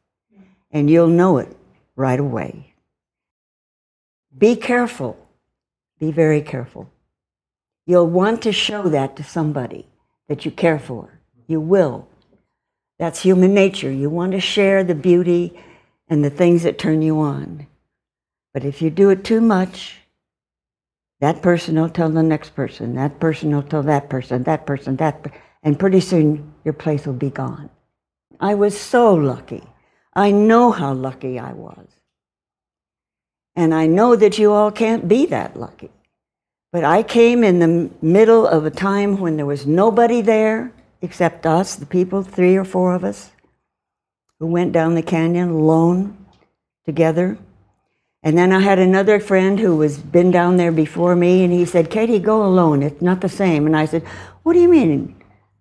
And 0.70 0.90
you'll 0.90 1.08
know 1.08 1.38
it 1.38 1.56
right 1.96 2.20
away. 2.20 2.69
Be 4.36 4.56
careful. 4.56 5.16
Be 5.98 6.12
very 6.12 6.40
careful. 6.40 6.90
You'll 7.86 8.06
want 8.06 8.42
to 8.42 8.52
show 8.52 8.88
that 8.88 9.16
to 9.16 9.24
somebody 9.24 9.86
that 10.28 10.44
you 10.44 10.50
care 10.50 10.78
for. 10.78 11.20
You 11.46 11.60
will. 11.60 12.08
That's 12.98 13.22
human 13.22 13.54
nature. 13.54 13.90
You 13.90 14.10
want 14.10 14.32
to 14.32 14.40
share 14.40 14.84
the 14.84 14.94
beauty 14.94 15.58
and 16.08 16.24
the 16.24 16.30
things 16.30 16.62
that 16.62 16.78
turn 16.78 17.02
you 17.02 17.20
on. 17.20 17.66
But 18.52 18.64
if 18.64 18.82
you 18.82 18.90
do 18.90 19.10
it 19.10 19.24
too 19.24 19.40
much, 19.40 19.96
that 21.20 21.42
person 21.42 21.74
will 21.74 21.88
tell 21.88 22.08
the 22.08 22.22
next 22.22 22.54
person, 22.54 22.94
that 22.94 23.20
person 23.20 23.54
will 23.54 23.62
tell 23.62 23.82
that 23.82 24.08
person, 24.08 24.42
that 24.44 24.66
person, 24.66 24.96
that, 24.96 25.22
per- 25.22 25.32
and 25.62 25.78
pretty 25.78 26.00
soon 26.00 26.54
your 26.64 26.74
place 26.74 27.06
will 27.06 27.14
be 27.14 27.30
gone. 27.30 27.68
I 28.40 28.54
was 28.54 28.78
so 28.78 29.14
lucky. 29.14 29.62
I 30.14 30.30
know 30.30 30.70
how 30.70 30.94
lucky 30.94 31.38
I 31.38 31.52
was. 31.52 31.86
And 33.60 33.74
I 33.74 33.86
know 33.86 34.16
that 34.16 34.38
you 34.38 34.52
all 34.52 34.70
can't 34.70 35.06
be 35.06 35.26
that 35.26 35.54
lucky. 35.54 35.90
But 36.72 36.82
I 36.82 37.02
came 37.02 37.44
in 37.44 37.58
the 37.58 37.90
middle 38.00 38.46
of 38.46 38.64
a 38.64 38.70
time 38.70 39.20
when 39.20 39.36
there 39.36 39.44
was 39.44 39.66
nobody 39.66 40.22
there 40.22 40.72
except 41.02 41.44
us, 41.44 41.76
the 41.76 41.84
people, 41.84 42.22
three 42.22 42.56
or 42.56 42.64
four 42.64 42.94
of 42.94 43.04
us, 43.04 43.32
who 44.38 44.46
went 44.46 44.72
down 44.72 44.94
the 44.94 45.02
canyon 45.02 45.50
alone 45.50 46.16
together. 46.86 47.36
And 48.22 48.38
then 48.38 48.50
I 48.50 48.60
had 48.60 48.78
another 48.78 49.20
friend 49.20 49.60
who 49.60 49.76
was 49.76 49.98
been 49.98 50.30
down 50.30 50.56
there 50.56 50.72
before 50.72 51.14
me, 51.14 51.44
and 51.44 51.52
he 51.52 51.66
said, 51.66 51.90
"Katie, 51.90 52.18
go 52.18 52.42
alone. 52.42 52.82
It's 52.82 53.02
not 53.02 53.20
the 53.20 53.28
same." 53.28 53.66
And 53.66 53.76
I 53.76 53.84
said, 53.84 54.04
"What 54.42 54.54
do 54.54 54.60
you 54.60 54.70
mean? 54.70 55.16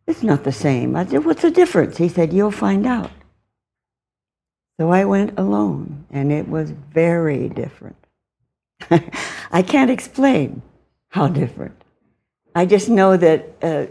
It's 0.08 0.24
not 0.24 0.46
the 0.46 0.54
same." 0.54 0.96
I 0.96 1.06
said, 1.06 1.26
"What's 1.26 1.42
the 1.42 1.52
difference?" 1.52 1.98
He 1.98 2.08
said, 2.08 2.32
"You'll 2.32 2.52
find 2.52 2.88
out." 2.88 3.12
So 4.80 4.92
I 4.92 5.04
went 5.04 5.38
alone, 5.38 6.06
and 6.10 6.32
it 6.32 6.48
was 6.48 6.72
very 6.72 7.50
different. 7.50 7.98
I 9.52 9.62
can't 9.62 9.92
explain 9.92 10.62
how 11.10 11.28
different. 11.28 11.76
I 12.56 12.66
just 12.66 12.88
know 12.88 13.18
that 13.18 13.56
uh, 13.62 13.88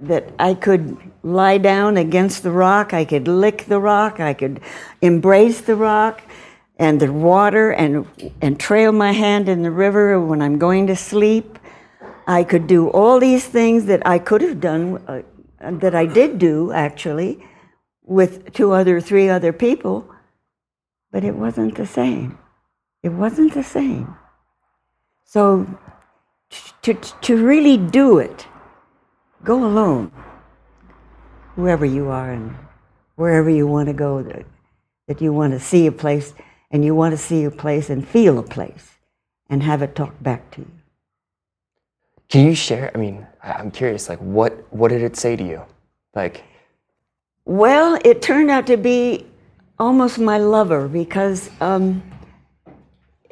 that 0.00 0.32
I 0.38 0.54
could 0.54 0.96
lie 1.22 1.58
down 1.58 1.98
against 1.98 2.42
the 2.42 2.50
rock, 2.50 2.94
I 2.94 3.04
could 3.04 3.28
lick 3.28 3.66
the 3.66 3.78
rock, 3.78 4.18
I 4.18 4.32
could 4.32 4.60
embrace 5.02 5.60
the 5.60 5.76
rock 5.76 6.22
and 6.78 6.98
the 6.98 7.12
water 7.12 7.72
and 7.72 8.06
and 8.40 8.58
trail 8.58 8.92
my 8.92 9.12
hand 9.12 9.46
in 9.46 9.62
the 9.62 9.70
river 9.70 10.18
when 10.18 10.40
I'm 10.40 10.58
going 10.58 10.86
to 10.86 10.96
sleep. 10.96 11.58
I 12.26 12.44
could 12.44 12.66
do 12.66 12.88
all 12.88 13.20
these 13.20 13.44
things 13.44 13.84
that 13.84 14.06
I 14.06 14.18
could 14.18 14.40
have 14.40 14.58
done 14.58 15.04
uh, 15.06 15.20
that 15.60 15.94
I 15.94 16.06
did 16.06 16.38
do 16.38 16.72
actually 16.72 17.44
with 18.04 18.54
two 18.54 18.72
other 18.72 19.02
three 19.02 19.28
other 19.28 19.52
people, 19.52 20.08
but 21.12 21.24
it 21.24 21.34
wasn't 21.34 21.76
the 21.76 21.86
same. 21.86 22.38
It 23.02 23.10
wasn't 23.10 23.54
the 23.54 23.64
same. 23.64 24.14
So 25.24 25.66
to, 26.82 26.94
to 26.94 27.44
really 27.44 27.76
do 27.76 28.18
it, 28.18 28.46
go 29.44 29.64
alone, 29.64 30.12
whoever 31.56 31.84
you 31.84 32.08
are 32.08 32.30
and 32.30 32.54
wherever 33.16 33.50
you 33.50 33.66
want 33.66 33.88
to 33.88 33.92
go, 33.92 34.22
that, 34.22 34.44
that 35.08 35.20
you 35.20 35.32
want 35.32 35.52
to 35.52 35.60
see 35.60 35.86
a 35.86 35.92
place 35.92 36.34
and 36.70 36.84
you 36.84 36.94
want 36.94 37.12
to 37.12 37.18
see 37.18 37.44
a 37.44 37.50
place 37.50 37.90
and 37.90 38.06
feel 38.06 38.38
a 38.38 38.42
place 38.42 38.98
and 39.48 39.62
have 39.62 39.82
it 39.82 39.94
talk 39.94 40.14
back 40.22 40.50
to 40.52 40.60
you. 40.60 40.70
Can 42.28 42.46
you 42.46 42.54
share? 42.54 42.92
I 42.94 42.98
mean, 42.98 43.26
I'm 43.42 43.72
curious. 43.72 44.08
Like, 44.08 44.20
what 44.20 44.72
what 44.72 44.88
did 44.88 45.02
it 45.02 45.16
say 45.16 45.34
to 45.34 45.42
you? 45.44 45.62
Like, 46.14 46.44
Well, 47.44 47.98
it 48.04 48.22
turned 48.22 48.50
out 48.50 48.68
to 48.68 48.76
be 48.76 49.26
almost 49.80 50.18
my 50.18 50.38
lover 50.38 50.86
because 50.86 51.50
um, 51.60 52.02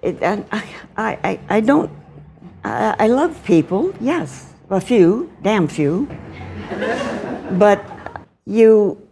it, 0.02 0.20
I, 0.22 0.64
I, 0.96 1.40
I, 1.48 1.60
don't, 1.60 1.92
I, 2.64 2.96
I 2.98 3.06
love 3.06 3.44
people, 3.44 3.94
yes, 4.00 4.52
a 4.70 4.80
few, 4.80 5.30
damn 5.42 5.68
few, 5.68 6.08
but 7.52 7.84
you, 8.46 9.06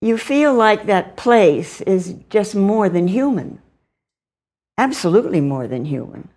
you 0.00 0.18
feel 0.18 0.52
like 0.52 0.86
that 0.86 1.16
place 1.16 1.80
is 1.82 2.16
just 2.28 2.54
more 2.56 2.88
than 2.88 3.06
human, 3.06 3.62
absolutely 4.76 5.40
more 5.40 5.68
than 5.68 5.84
human. 5.84 6.28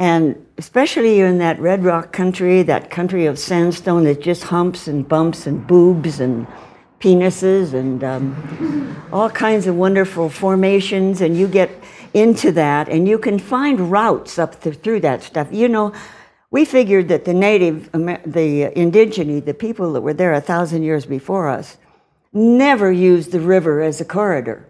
And 0.00 0.46
especially 0.58 1.18
in 1.20 1.38
that 1.38 1.58
red 1.58 1.82
rock 1.82 2.12
country, 2.12 2.62
that 2.62 2.88
country 2.88 3.26
of 3.26 3.38
sandstone 3.38 4.04
that 4.04 4.20
just 4.20 4.44
humps 4.44 4.86
and 4.86 5.08
bumps 5.08 5.46
and 5.46 5.66
boobs 5.66 6.20
and 6.20 6.46
penises 7.00 7.74
and 7.74 8.02
um, 8.04 9.08
all 9.12 9.30
kinds 9.30 9.66
of 9.66 9.76
wonderful 9.76 10.28
formations, 10.28 11.20
and 11.20 11.36
you 11.36 11.48
get 11.48 11.70
into 12.14 12.52
that, 12.52 12.88
and 12.88 13.06
you 13.06 13.18
can 13.18 13.38
find 13.38 13.90
routes 13.90 14.38
up 14.38 14.60
th- 14.60 14.76
through 14.76 15.00
that 15.00 15.22
stuff. 15.22 15.48
You 15.50 15.68
know, 15.68 15.92
we 16.50 16.64
figured 16.64 17.08
that 17.08 17.24
the 17.24 17.34
native, 17.34 17.90
the 17.92 18.72
indigenous, 18.78 19.44
the 19.44 19.54
people 19.54 19.92
that 19.92 20.00
were 20.00 20.14
there 20.14 20.32
a 20.32 20.40
thousand 20.40 20.82
years 20.82 21.06
before 21.06 21.48
us, 21.48 21.76
never 22.32 22.90
used 22.90 23.32
the 23.32 23.40
river 23.40 23.82
as 23.82 24.00
a 24.00 24.04
corridor 24.04 24.68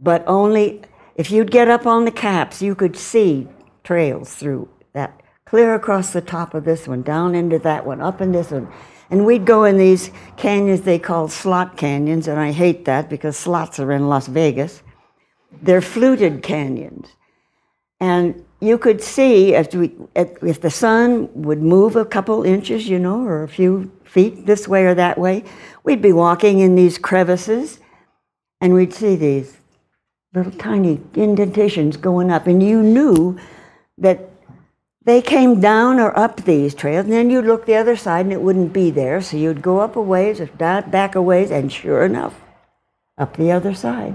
but 0.00 0.24
only 0.26 0.82
if 1.14 1.30
you'd 1.30 1.50
get 1.50 1.68
up 1.68 1.86
on 1.86 2.04
the 2.04 2.10
caps, 2.10 2.62
you 2.62 2.74
could 2.74 2.96
see 2.96 3.48
trails 3.84 4.34
through 4.34 4.68
that, 4.94 5.20
clear 5.44 5.74
across 5.74 6.12
the 6.12 6.20
top 6.20 6.54
of 6.54 6.64
this 6.64 6.88
one, 6.88 7.02
down 7.02 7.34
into 7.34 7.58
that 7.58 7.84
one, 7.84 8.00
up 8.00 8.20
in 8.20 8.32
this 8.32 8.50
one. 8.50 8.72
And 9.10 9.26
we'd 9.26 9.44
go 9.44 9.64
in 9.64 9.76
these 9.76 10.10
canyons 10.36 10.82
they 10.82 10.98
call 10.98 11.28
slot 11.28 11.76
canyons, 11.76 12.28
and 12.28 12.38
I 12.38 12.52
hate 12.52 12.84
that 12.84 13.10
because 13.10 13.36
slots 13.36 13.80
are 13.80 13.92
in 13.92 14.08
Las 14.08 14.28
Vegas. 14.28 14.82
They're 15.62 15.82
fluted 15.82 16.42
canyons. 16.42 17.08
And 17.98 18.44
you 18.60 18.78
could 18.78 19.02
see 19.02 19.54
if, 19.54 19.74
we, 19.74 19.92
if 20.14 20.60
the 20.60 20.70
sun 20.70 21.28
would 21.34 21.60
move 21.60 21.96
a 21.96 22.04
couple 22.04 22.44
inches, 22.44 22.88
you 22.88 22.98
know, 22.98 23.22
or 23.22 23.42
a 23.42 23.48
few 23.48 23.90
feet 24.04 24.46
this 24.46 24.68
way 24.68 24.84
or 24.84 24.94
that 24.94 25.18
way, 25.18 25.44
we'd 25.82 26.00
be 26.00 26.12
walking 26.12 26.60
in 26.60 26.76
these 26.76 26.96
crevices 26.96 27.80
and 28.60 28.74
we'd 28.74 28.92
see 28.92 29.16
these 29.16 29.56
little 30.34 30.52
tiny 30.52 31.00
indentations 31.14 31.96
going 31.96 32.30
up, 32.30 32.46
and 32.46 32.62
you 32.62 32.82
knew 32.82 33.38
that 33.98 34.29
they 35.04 35.22
came 35.22 35.60
down 35.60 35.98
or 35.98 36.16
up 36.18 36.42
these 36.42 36.74
trails, 36.74 37.04
and 37.04 37.12
then 37.12 37.30
you'd 37.30 37.46
look 37.46 37.64
the 37.64 37.76
other 37.76 37.96
side 37.96 38.26
and 38.26 38.32
it 38.32 38.42
wouldn't 38.42 38.72
be 38.72 38.90
there, 38.90 39.20
so 39.20 39.36
you'd 39.36 39.62
go 39.62 39.80
up 39.80 39.96
a 39.96 40.02
ways 40.02 40.40
or 40.40 40.46
down, 40.46 40.90
back 40.90 41.14
a 41.14 41.22
ways, 41.22 41.50
and 41.50 41.72
sure 41.72 42.04
enough, 42.04 42.34
up 43.16 43.36
the 43.36 43.50
other 43.50 43.74
side, 43.74 44.14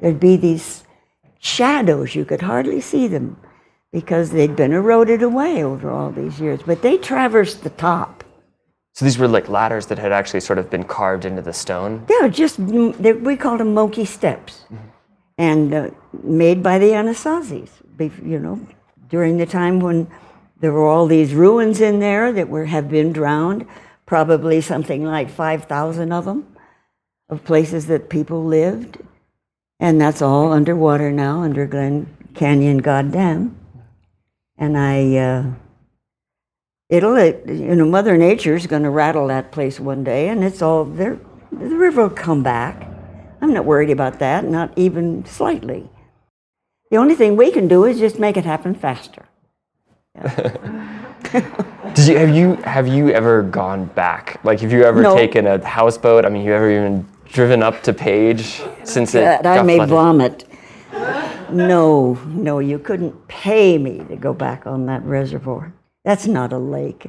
there'd 0.00 0.20
be 0.20 0.36
these 0.36 0.84
shadows. 1.38 2.14
You 2.14 2.24
could 2.24 2.42
hardly 2.42 2.80
see 2.80 3.06
them 3.06 3.36
because 3.92 4.30
they'd 4.30 4.56
been 4.56 4.72
eroded 4.72 5.22
away 5.22 5.62
over 5.62 5.90
all 5.90 6.10
these 6.10 6.40
years, 6.40 6.60
but 6.66 6.82
they 6.82 6.98
traversed 6.98 7.62
the 7.62 7.70
top. 7.70 8.24
so 8.92 9.04
these 9.04 9.18
were 9.18 9.28
like 9.28 9.48
ladders 9.48 9.86
that 9.86 9.98
had 9.98 10.12
actually 10.12 10.40
sort 10.40 10.58
of 10.58 10.68
been 10.70 10.84
carved 10.84 11.24
into 11.24 11.42
the 11.42 11.52
stone. 11.52 12.04
They're 12.08 12.28
just, 12.28 12.56
they, 13.00 13.12
we 13.12 13.36
called 13.36 13.60
them 13.60 13.74
Monkey 13.74 14.04
Steps, 14.04 14.64
and 15.38 15.72
uh, 15.72 15.90
made 16.22 16.62
by 16.62 16.78
the 16.78 16.90
Anasazis, 16.90 17.68
you 18.24 18.38
know, 18.38 18.66
during 19.08 19.36
the 19.36 19.46
time 19.46 19.80
when 19.80 20.10
there 20.60 20.72
were 20.72 20.86
all 20.86 21.06
these 21.06 21.34
ruins 21.34 21.80
in 21.80 22.00
there 22.00 22.32
that 22.32 22.48
were, 22.48 22.64
have 22.64 22.88
been 22.88 23.12
drowned, 23.12 23.66
probably 24.06 24.60
something 24.60 25.04
like 25.04 25.30
5,000 25.30 26.12
of 26.12 26.24
them, 26.24 26.56
of 27.28 27.44
places 27.44 27.86
that 27.86 28.08
people 28.08 28.44
lived. 28.44 28.98
And 29.78 30.00
that's 30.00 30.22
all 30.22 30.52
underwater 30.52 31.10
now, 31.12 31.42
under 31.42 31.66
Glen 31.66 32.16
Canyon 32.34 32.78
Goddam. 32.78 33.58
And 34.56 34.78
I, 34.78 35.16
uh, 35.16 35.52
it'll, 36.88 37.16
it, 37.16 37.42
you 37.46 37.74
know, 37.74 37.84
Mother 37.84 38.16
Nature's 38.16 38.66
going 38.66 38.84
to 38.84 38.90
rattle 38.90 39.26
that 39.26 39.52
place 39.52 39.78
one 39.78 40.02
day, 40.02 40.28
and 40.28 40.42
it's 40.42 40.62
all 40.62 40.84
there. 40.84 41.18
The 41.52 41.76
river 41.76 42.02
will 42.02 42.10
come 42.10 42.42
back. 42.42 42.88
I'm 43.42 43.52
not 43.52 43.66
worried 43.66 43.90
about 43.90 44.18
that, 44.20 44.44
not 44.44 44.72
even 44.76 45.26
slightly. 45.26 45.90
The 46.90 46.96
only 46.96 47.14
thing 47.14 47.36
we 47.36 47.50
can 47.50 47.68
do 47.68 47.84
is 47.84 47.98
just 47.98 48.18
make 48.18 48.36
it 48.36 48.44
happen 48.44 48.74
faster. 48.74 49.24
Did 51.94 52.06
you 52.08 52.16
have 52.18 52.30
you 52.34 52.54
have 52.62 52.88
you 52.88 53.10
ever 53.10 53.42
gone 53.42 53.86
back? 53.86 54.40
Like, 54.44 54.60
have 54.60 54.72
you 54.72 54.82
ever 54.84 55.02
No. 55.02 55.14
taken 55.14 55.46
a 55.46 55.64
houseboat? 55.64 56.24
I 56.24 56.28
mean, 56.28 56.42
have 56.42 56.48
you 56.48 56.54
ever 56.54 56.70
even 56.70 57.06
driven 57.26 57.62
up 57.62 57.82
to 57.82 57.92
Page 57.92 58.62
since 58.84 59.14
it 59.14 59.20
God, 59.42 59.46
I 59.46 59.62
may 59.62 59.76
flooded? 59.76 59.90
vomit. 59.90 60.44
No, 61.50 62.14
no, 62.26 62.58
you 62.60 62.78
couldn't 62.78 63.28
pay 63.28 63.78
me 63.78 63.98
to 64.08 64.16
go 64.16 64.32
back 64.32 64.66
on 64.66 64.86
that 64.86 65.02
reservoir. 65.04 65.72
That's 66.04 66.26
not 66.26 66.52
a 66.52 66.58
lake. 66.58 67.08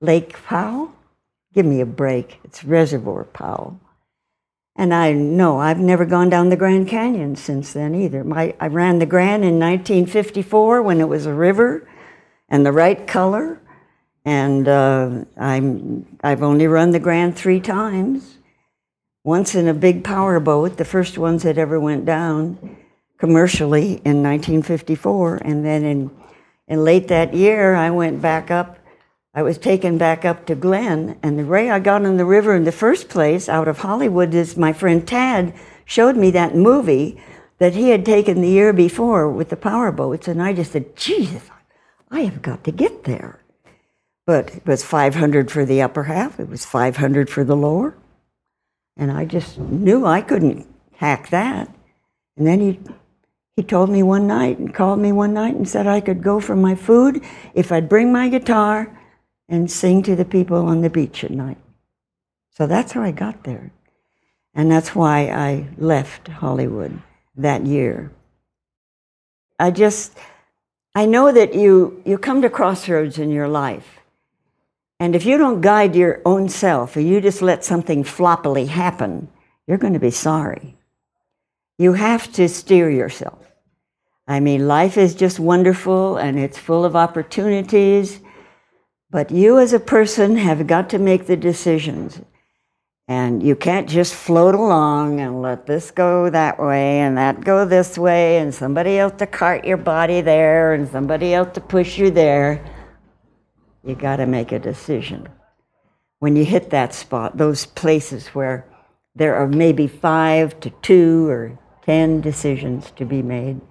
Lake 0.00 0.32
Powell? 0.44 0.92
Give 1.54 1.64
me 1.66 1.80
a 1.80 1.86
break. 1.86 2.38
It's 2.44 2.64
Reservoir 2.64 3.24
Powell. 3.24 3.80
And 4.78 4.94
I 4.94 5.12
know 5.12 5.58
I've 5.58 5.80
never 5.80 6.06
gone 6.06 6.30
down 6.30 6.50
the 6.50 6.56
Grand 6.56 6.86
Canyon 6.86 7.34
since 7.34 7.72
then 7.72 7.96
either. 7.96 8.22
My, 8.22 8.54
I 8.60 8.68
ran 8.68 9.00
the 9.00 9.06
Grand 9.06 9.42
in 9.42 9.58
1954 9.58 10.82
when 10.82 11.00
it 11.00 11.08
was 11.08 11.26
a 11.26 11.34
river 11.34 11.90
and 12.48 12.64
the 12.64 12.70
right 12.70 13.04
color. 13.04 13.60
And 14.24 14.68
uh, 14.68 15.24
I'm, 15.36 16.18
I've 16.22 16.44
only 16.44 16.68
run 16.68 16.92
the 16.92 17.00
Grand 17.00 17.36
three 17.36 17.58
times. 17.58 18.38
Once 19.24 19.56
in 19.56 19.66
a 19.66 19.74
big 19.74 20.04
power 20.04 20.38
boat, 20.38 20.76
the 20.76 20.84
first 20.84 21.18
ones 21.18 21.42
that 21.42 21.58
ever 21.58 21.80
went 21.80 22.04
down 22.04 22.76
commercially 23.18 24.00
in 24.04 24.22
1954. 24.22 25.36
And 25.38 25.64
then 25.64 25.84
in, 25.84 26.10
in 26.68 26.84
late 26.84 27.08
that 27.08 27.34
year, 27.34 27.74
I 27.74 27.90
went 27.90 28.22
back 28.22 28.52
up 28.52 28.77
I 29.38 29.42
was 29.42 29.56
taken 29.56 29.98
back 29.98 30.24
up 30.24 30.46
to 30.46 30.56
Glen, 30.56 31.16
and 31.22 31.38
the 31.38 31.44
way 31.44 31.70
I 31.70 31.78
got 31.78 32.04
on 32.04 32.16
the 32.16 32.24
river 32.24 32.56
in 32.56 32.64
the 32.64 32.72
first 32.72 33.08
place 33.08 33.48
out 33.48 33.68
of 33.68 33.78
Hollywood 33.78 34.34
is 34.34 34.56
my 34.56 34.72
friend 34.72 35.06
Tad 35.06 35.54
showed 35.84 36.16
me 36.16 36.32
that 36.32 36.56
movie 36.56 37.22
that 37.58 37.74
he 37.74 37.90
had 37.90 38.04
taken 38.04 38.40
the 38.40 38.48
year 38.48 38.72
before 38.72 39.30
with 39.30 39.50
the 39.50 39.56
powerboats, 39.56 40.26
and 40.26 40.42
I 40.42 40.54
just 40.54 40.72
said, 40.72 40.96
Jesus, 40.96 41.44
I 42.10 42.22
have 42.22 42.42
got 42.42 42.64
to 42.64 42.72
get 42.72 43.04
there. 43.04 43.38
But 44.26 44.56
it 44.56 44.66
was 44.66 44.82
500 44.82 45.52
for 45.52 45.64
the 45.64 45.82
upper 45.82 46.02
half, 46.02 46.40
it 46.40 46.48
was 46.48 46.64
500 46.64 47.30
for 47.30 47.44
the 47.44 47.54
lower, 47.54 47.96
and 48.96 49.12
I 49.12 49.24
just 49.24 49.56
knew 49.56 50.04
I 50.04 50.20
couldn't 50.20 50.66
hack 50.94 51.30
that. 51.30 51.72
And 52.36 52.44
then 52.44 52.58
he, 52.58 52.80
he 53.54 53.62
told 53.62 53.88
me 53.88 54.02
one 54.02 54.26
night 54.26 54.58
and 54.58 54.74
called 54.74 54.98
me 54.98 55.12
one 55.12 55.32
night 55.32 55.54
and 55.54 55.68
said 55.68 55.86
I 55.86 56.00
could 56.00 56.24
go 56.24 56.40
for 56.40 56.56
my 56.56 56.74
food 56.74 57.22
if 57.54 57.70
I'd 57.70 57.88
bring 57.88 58.12
my 58.12 58.28
guitar 58.28 58.97
and 59.48 59.70
sing 59.70 60.02
to 60.02 60.14
the 60.14 60.24
people 60.24 60.66
on 60.66 60.80
the 60.82 60.90
beach 60.90 61.24
at 61.24 61.30
night. 61.30 61.58
So 62.50 62.66
that's 62.66 62.92
how 62.92 63.02
I 63.02 63.12
got 63.12 63.44
there. 63.44 63.70
And 64.54 64.70
that's 64.70 64.94
why 64.94 65.28
I 65.28 65.68
left 65.78 66.28
Hollywood 66.28 67.00
that 67.36 67.64
year. 67.64 68.10
I 69.58 69.70
just, 69.70 70.16
I 70.94 71.06
know 71.06 71.32
that 71.32 71.54
you, 71.54 72.02
you 72.04 72.18
come 72.18 72.42
to 72.42 72.50
crossroads 72.50 73.18
in 73.18 73.30
your 73.30 73.48
life. 73.48 74.00
And 75.00 75.14
if 75.14 75.24
you 75.24 75.38
don't 75.38 75.60
guide 75.60 75.94
your 75.94 76.20
own 76.24 76.48
self, 76.48 76.96
or 76.96 77.00
you 77.00 77.20
just 77.20 77.40
let 77.40 77.64
something 77.64 78.02
floppily 78.02 78.66
happen, 78.66 79.28
you're 79.66 79.78
going 79.78 79.92
to 79.92 80.00
be 80.00 80.10
sorry. 80.10 80.76
You 81.78 81.92
have 81.92 82.32
to 82.32 82.48
steer 82.48 82.90
yourself. 82.90 83.38
I 84.26 84.40
mean, 84.40 84.66
life 84.66 84.98
is 84.98 85.14
just 85.14 85.38
wonderful 85.38 86.16
and 86.16 86.38
it's 86.38 86.58
full 86.58 86.84
of 86.84 86.96
opportunities, 86.96 88.20
but 89.10 89.30
you 89.30 89.58
as 89.58 89.72
a 89.72 89.80
person 89.80 90.36
have 90.36 90.66
got 90.66 90.90
to 90.90 90.98
make 90.98 91.26
the 91.26 91.36
decisions. 91.36 92.20
And 93.10 93.42
you 93.42 93.56
can't 93.56 93.88
just 93.88 94.14
float 94.14 94.54
along 94.54 95.20
and 95.20 95.40
let 95.40 95.66
this 95.66 95.90
go 95.90 96.28
that 96.28 96.58
way 96.58 97.00
and 97.00 97.16
that 97.16 97.42
go 97.42 97.64
this 97.64 97.96
way 97.96 98.36
and 98.36 98.54
somebody 98.54 98.98
else 98.98 99.14
to 99.18 99.26
cart 99.26 99.64
your 99.64 99.78
body 99.78 100.20
there 100.20 100.74
and 100.74 100.86
somebody 100.86 101.32
else 101.32 101.54
to 101.54 101.60
push 101.62 101.96
you 101.96 102.10
there. 102.10 102.62
You 103.82 103.94
got 103.94 104.16
to 104.16 104.26
make 104.26 104.52
a 104.52 104.58
decision. 104.58 105.26
When 106.18 106.36
you 106.36 106.44
hit 106.44 106.68
that 106.70 106.92
spot, 106.92 107.38
those 107.38 107.64
places 107.64 108.28
where 108.28 108.66
there 109.14 109.36
are 109.36 109.48
maybe 109.48 109.86
five 109.86 110.60
to 110.60 110.68
two 110.82 111.28
or 111.28 111.58
ten 111.86 112.20
decisions 112.20 112.90
to 112.96 113.06
be 113.06 113.22
made, 113.22 113.62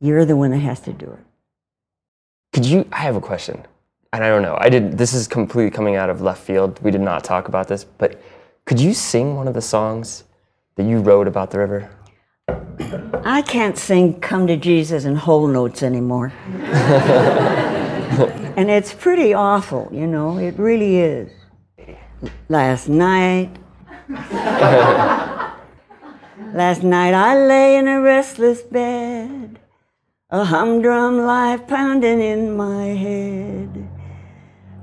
you're 0.00 0.24
the 0.24 0.36
one 0.36 0.52
that 0.52 0.58
has 0.58 0.78
to 0.80 0.92
do 0.92 1.06
it. 1.06 1.24
Could 2.52 2.66
you? 2.66 2.86
I 2.92 2.98
have 2.98 3.16
a 3.16 3.20
question, 3.20 3.66
and 4.12 4.22
I 4.22 4.28
don't 4.28 4.42
know. 4.42 4.56
I 4.60 4.68
did. 4.68 4.98
This 4.98 5.14
is 5.14 5.26
completely 5.26 5.70
coming 5.70 5.96
out 5.96 6.10
of 6.10 6.20
left 6.20 6.42
field. 6.42 6.78
We 6.82 6.90
did 6.90 7.00
not 7.00 7.24
talk 7.24 7.48
about 7.48 7.68
this, 7.68 7.84
but 7.84 8.20
could 8.66 8.78
you 8.80 8.92
sing 8.92 9.36
one 9.36 9.48
of 9.48 9.54
the 9.54 9.62
songs 9.62 10.24
that 10.76 10.84
you 10.84 10.98
wrote 10.98 11.26
about 11.26 11.50
the 11.50 11.58
river? 11.58 11.90
I 13.24 13.42
can't 13.42 13.78
sing 13.78 14.20
Come 14.20 14.46
to 14.48 14.56
Jesus 14.56 15.04
in 15.04 15.16
whole 15.16 15.46
notes 15.46 15.82
anymore. 15.82 16.32
and 18.56 18.70
it's 18.70 18.92
pretty 18.92 19.32
awful, 19.32 19.88
you 19.92 20.06
know, 20.06 20.38
it 20.38 20.58
really 20.58 20.96
is. 20.96 21.32
Last 22.48 22.88
night, 22.88 23.56
last 26.52 26.82
night 26.82 27.14
I 27.14 27.46
lay 27.46 27.76
in 27.76 27.88
a 27.88 28.00
restless 28.00 28.62
bed, 28.62 29.58
a 30.30 30.44
humdrum 30.44 31.24
life 31.24 31.66
pounding 31.66 32.20
in 32.20 32.56
my 32.56 32.84
head. 32.86 33.88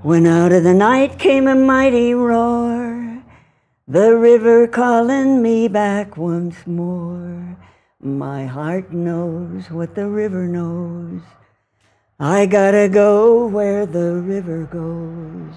When 0.10 0.26
out 0.26 0.52
of 0.52 0.63
the 0.63 0.74
night 0.74 1.19
came 1.19 1.48
a 1.48 1.54
mighty 1.54 2.15
roar, 2.15 3.22
the 3.88 4.17
river 4.17 4.65
calling 4.65 5.43
me 5.43 5.67
back 5.67 6.17
once 6.17 6.65
more. 6.65 7.56
My 8.02 8.48
heart 8.48 8.91
knows 8.91 9.69
what 9.69 9.93
the 9.93 10.08
river 10.08 10.48
knows. 10.48 11.22
I 12.19 12.48
gotta 12.48 12.89
go 12.89 13.45
where 13.45 13.86
the 13.86 14.15
river 14.15 14.63
goes. 14.65 15.54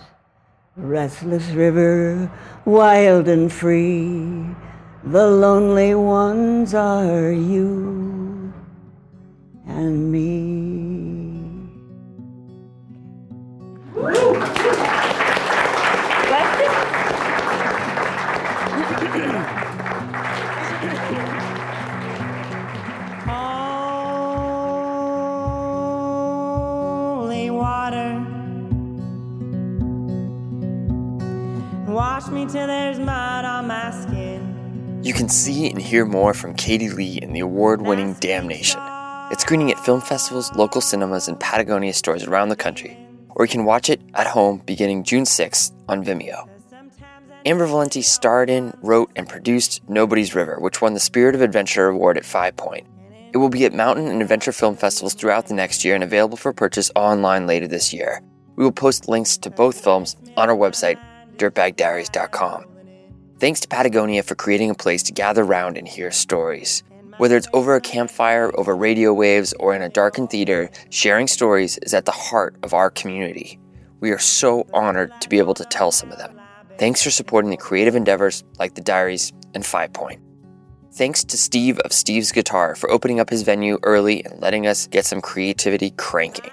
Restless 0.76 1.48
river, 1.52 2.30
wild 2.66 3.28
and 3.28 3.50
free. 3.50 4.54
The 5.02 5.28
lonely 5.28 5.94
ones 5.94 6.74
are 6.74 7.32
you 7.32 8.52
and 9.66 10.12
me. 10.12 10.42
Holy 13.94 14.41
me 32.46 32.52
till 32.52 32.66
there's 32.66 32.98
mud 32.98 33.44
on 33.44 33.66
my 33.66 33.90
skin. 33.90 35.00
You 35.02 35.12
can 35.12 35.28
see 35.28 35.70
and 35.70 35.80
hear 35.80 36.04
more 36.04 36.34
from 36.34 36.54
Katie 36.54 36.90
Lee 36.90 37.18
in 37.20 37.32
the 37.32 37.40
award 37.40 37.82
winning 37.82 38.14
Damnation. 38.14 38.80
It's 39.30 39.42
screening 39.42 39.70
at 39.70 39.78
film 39.78 40.00
festivals, 40.00 40.52
local 40.54 40.80
cinemas, 40.80 41.28
and 41.28 41.38
Patagonia 41.38 41.92
stores 41.92 42.24
around 42.24 42.48
the 42.48 42.56
country, 42.56 42.96
or 43.30 43.44
you 43.44 43.50
can 43.50 43.64
watch 43.64 43.88
it 43.88 44.00
at 44.14 44.26
home 44.26 44.62
beginning 44.66 45.04
June 45.04 45.24
6th 45.24 45.72
on 45.88 46.04
Vimeo. 46.04 46.48
Amber 47.44 47.66
Valenti 47.66 48.02
starred 48.02 48.50
in, 48.50 48.72
wrote, 48.82 49.10
and 49.16 49.28
produced 49.28 49.80
Nobody's 49.88 50.34
River, 50.34 50.58
which 50.60 50.80
won 50.80 50.94
the 50.94 51.00
Spirit 51.00 51.34
of 51.34 51.42
Adventure 51.42 51.88
Award 51.88 52.16
at 52.16 52.24
Five 52.24 52.56
Point. 52.56 52.86
It 53.32 53.38
will 53.38 53.48
be 53.48 53.64
at 53.64 53.72
mountain 53.72 54.08
and 54.08 54.22
adventure 54.22 54.52
film 54.52 54.76
festivals 54.76 55.14
throughout 55.14 55.46
the 55.46 55.54
next 55.54 55.84
year 55.84 55.94
and 55.94 56.04
available 56.04 56.36
for 56.36 56.52
purchase 56.52 56.90
online 56.94 57.46
later 57.46 57.66
this 57.66 57.92
year. 57.92 58.20
We 58.54 58.62
will 58.62 58.72
post 58.72 59.08
links 59.08 59.38
to 59.38 59.50
both 59.50 59.82
films 59.82 60.16
on 60.36 60.50
our 60.50 60.56
website, 60.56 61.00
dirtbagdiaries.com. 61.42 62.66
Thanks 63.38 63.60
to 63.60 63.68
Patagonia 63.68 64.22
for 64.22 64.36
creating 64.36 64.70
a 64.70 64.74
place 64.74 65.02
to 65.04 65.12
gather 65.12 65.42
round 65.42 65.76
and 65.76 65.88
hear 65.88 66.12
stories. 66.12 66.84
Whether 67.18 67.36
it's 67.36 67.48
over 67.52 67.74
a 67.74 67.80
campfire, 67.80 68.52
over 68.56 68.76
radio 68.76 69.12
waves, 69.12 69.52
or 69.58 69.74
in 69.74 69.82
a 69.82 69.88
darkened 69.88 70.30
theater, 70.30 70.70
sharing 70.90 71.26
stories 71.26 71.76
is 71.78 71.92
at 71.92 72.04
the 72.04 72.12
heart 72.12 72.56
of 72.62 72.72
our 72.72 72.90
community. 72.90 73.58
We 74.00 74.12
are 74.12 74.18
so 74.18 74.66
honored 74.72 75.12
to 75.20 75.28
be 75.28 75.38
able 75.38 75.54
to 75.54 75.64
tell 75.64 75.90
some 75.90 76.12
of 76.12 76.18
them. 76.18 76.40
Thanks 76.78 77.02
for 77.02 77.10
supporting 77.10 77.50
the 77.50 77.56
creative 77.56 77.96
endeavors 77.96 78.44
like 78.58 78.74
the 78.74 78.80
Diaries 78.80 79.32
and 79.54 79.66
Five 79.66 79.92
Point. 79.92 80.20
Thanks 80.92 81.24
to 81.24 81.36
Steve 81.36 81.78
of 81.80 81.92
Steve's 81.92 82.32
Guitar 82.32 82.74
for 82.74 82.90
opening 82.90 83.18
up 83.18 83.30
his 83.30 83.42
venue 83.42 83.78
early 83.82 84.24
and 84.24 84.40
letting 84.40 84.66
us 84.66 84.86
get 84.86 85.04
some 85.04 85.20
creativity 85.20 85.90
cranking. 85.90 86.50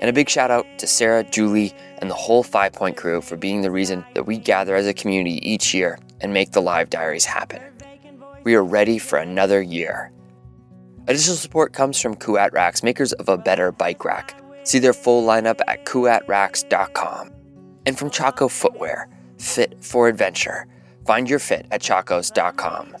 And 0.00 0.10
a 0.10 0.12
big 0.12 0.28
shout 0.28 0.50
out 0.50 0.66
to 0.78 0.86
Sarah, 0.86 1.24
Julie, 1.24 1.74
and 1.98 2.10
the 2.10 2.14
whole 2.14 2.42
Five 2.42 2.72
Point 2.72 2.96
crew 2.96 3.20
for 3.20 3.36
being 3.36 3.62
the 3.62 3.70
reason 3.70 4.04
that 4.14 4.26
we 4.26 4.36
gather 4.38 4.76
as 4.76 4.86
a 4.86 4.94
community 4.94 5.38
each 5.48 5.72
year 5.72 5.98
and 6.20 6.32
make 6.32 6.52
the 6.52 6.62
live 6.62 6.90
diaries 6.90 7.24
happen. 7.24 7.62
We 8.44 8.54
are 8.54 8.64
ready 8.64 8.98
for 8.98 9.18
another 9.18 9.60
year. 9.60 10.12
Additional 11.08 11.36
support 11.36 11.72
comes 11.72 12.00
from 12.00 12.16
Kuat 12.16 12.52
Racks, 12.52 12.82
makers 12.82 13.12
of 13.14 13.28
a 13.28 13.38
better 13.38 13.72
bike 13.72 14.04
rack. 14.04 14.40
See 14.64 14.78
their 14.78 14.92
full 14.92 15.26
lineup 15.26 15.60
at 15.68 15.84
kuatracks.com. 15.84 17.30
And 17.86 17.96
from 17.96 18.10
Chaco 18.10 18.48
Footwear, 18.48 19.08
fit 19.38 19.82
for 19.82 20.08
adventure. 20.08 20.66
Find 21.06 21.30
your 21.30 21.38
fit 21.38 21.66
at 21.70 21.80
chacos.com. 21.80 22.96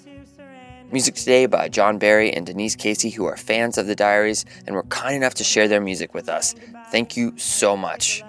Music 0.92 1.16
today 1.16 1.46
by 1.46 1.68
John 1.68 1.98
Barry 1.98 2.32
and 2.32 2.46
Denise 2.46 2.76
Casey, 2.76 3.10
who 3.10 3.24
are 3.24 3.36
fans 3.36 3.76
of 3.76 3.88
the 3.88 3.96
Diaries 3.96 4.44
and 4.66 4.76
were 4.76 4.84
kind 4.84 5.16
enough 5.16 5.34
to 5.34 5.44
share 5.44 5.66
their 5.66 5.80
music 5.80 6.14
with 6.14 6.28
us. 6.28 6.54
Thank 6.92 7.16
you 7.16 7.36
so 7.36 7.76
much. 7.76 8.22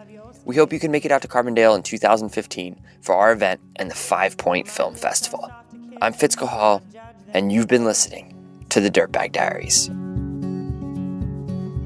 We 0.44 0.56
hope 0.56 0.74
you 0.74 0.80
can 0.80 0.90
make 0.90 1.06
it 1.06 1.12
out 1.12 1.22
to 1.22 1.28
Carbondale 1.28 1.76
in 1.76 1.84
2015 1.84 2.82
for 3.02 3.14
our 3.14 3.32
event 3.32 3.62
and 3.76 3.92
the 3.92 3.96
Five 3.96 4.38
Point 4.38 4.68
Film 4.68 4.96
Festival. 4.96 5.52
I'm 6.02 6.14
Fitz 6.14 6.36
Cahall, 6.36 6.82
and 7.30 7.52
you've 7.52 7.68
been 7.68 7.86
listening 7.86 8.34
to 8.70 8.80
the 8.80 8.90
Dirtbag 8.90 9.34
Diaries. 9.34 9.92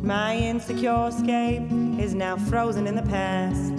My 0.02 0.38
insecure 0.38 1.10
escape 1.10 1.70
is 2.00 2.16
now 2.16 2.38
frozen 2.38 2.88
in 2.88 2.96
the 2.96 3.04
past. 3.04 3.74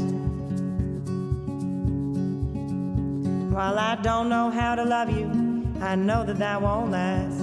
While 3.50 3.78
I 3.78 3.96
don't 4.02 4.28
know 4.28 4.50
how 4.50 4.74
to 4.74 4.84
love 4.84 5.10
you, 5.10 5.51
I 5.82 5.96
know 5.96 6.24
that 6.24 6.38
that 6.38 6.62
won't 6.62 6.92
last. 6.92 7.40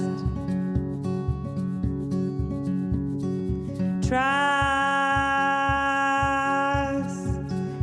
Trust 4.08 4.70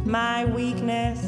my 0.06 0.46
weakness. 0.46 1.20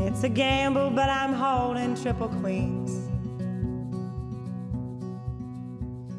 It's 0.00 0.24
a 0.24 0.28
gamble, 0.28 0.90
but 0.90 1.08
I'm 1.08 1.32
holding 1.32 1.94
triple 1.94 2.28
queens. 2.40 2.90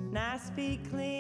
And 0.08 0.18
I 0.18 0.38
speak 0.38 0.90
clean. 0.90 1.15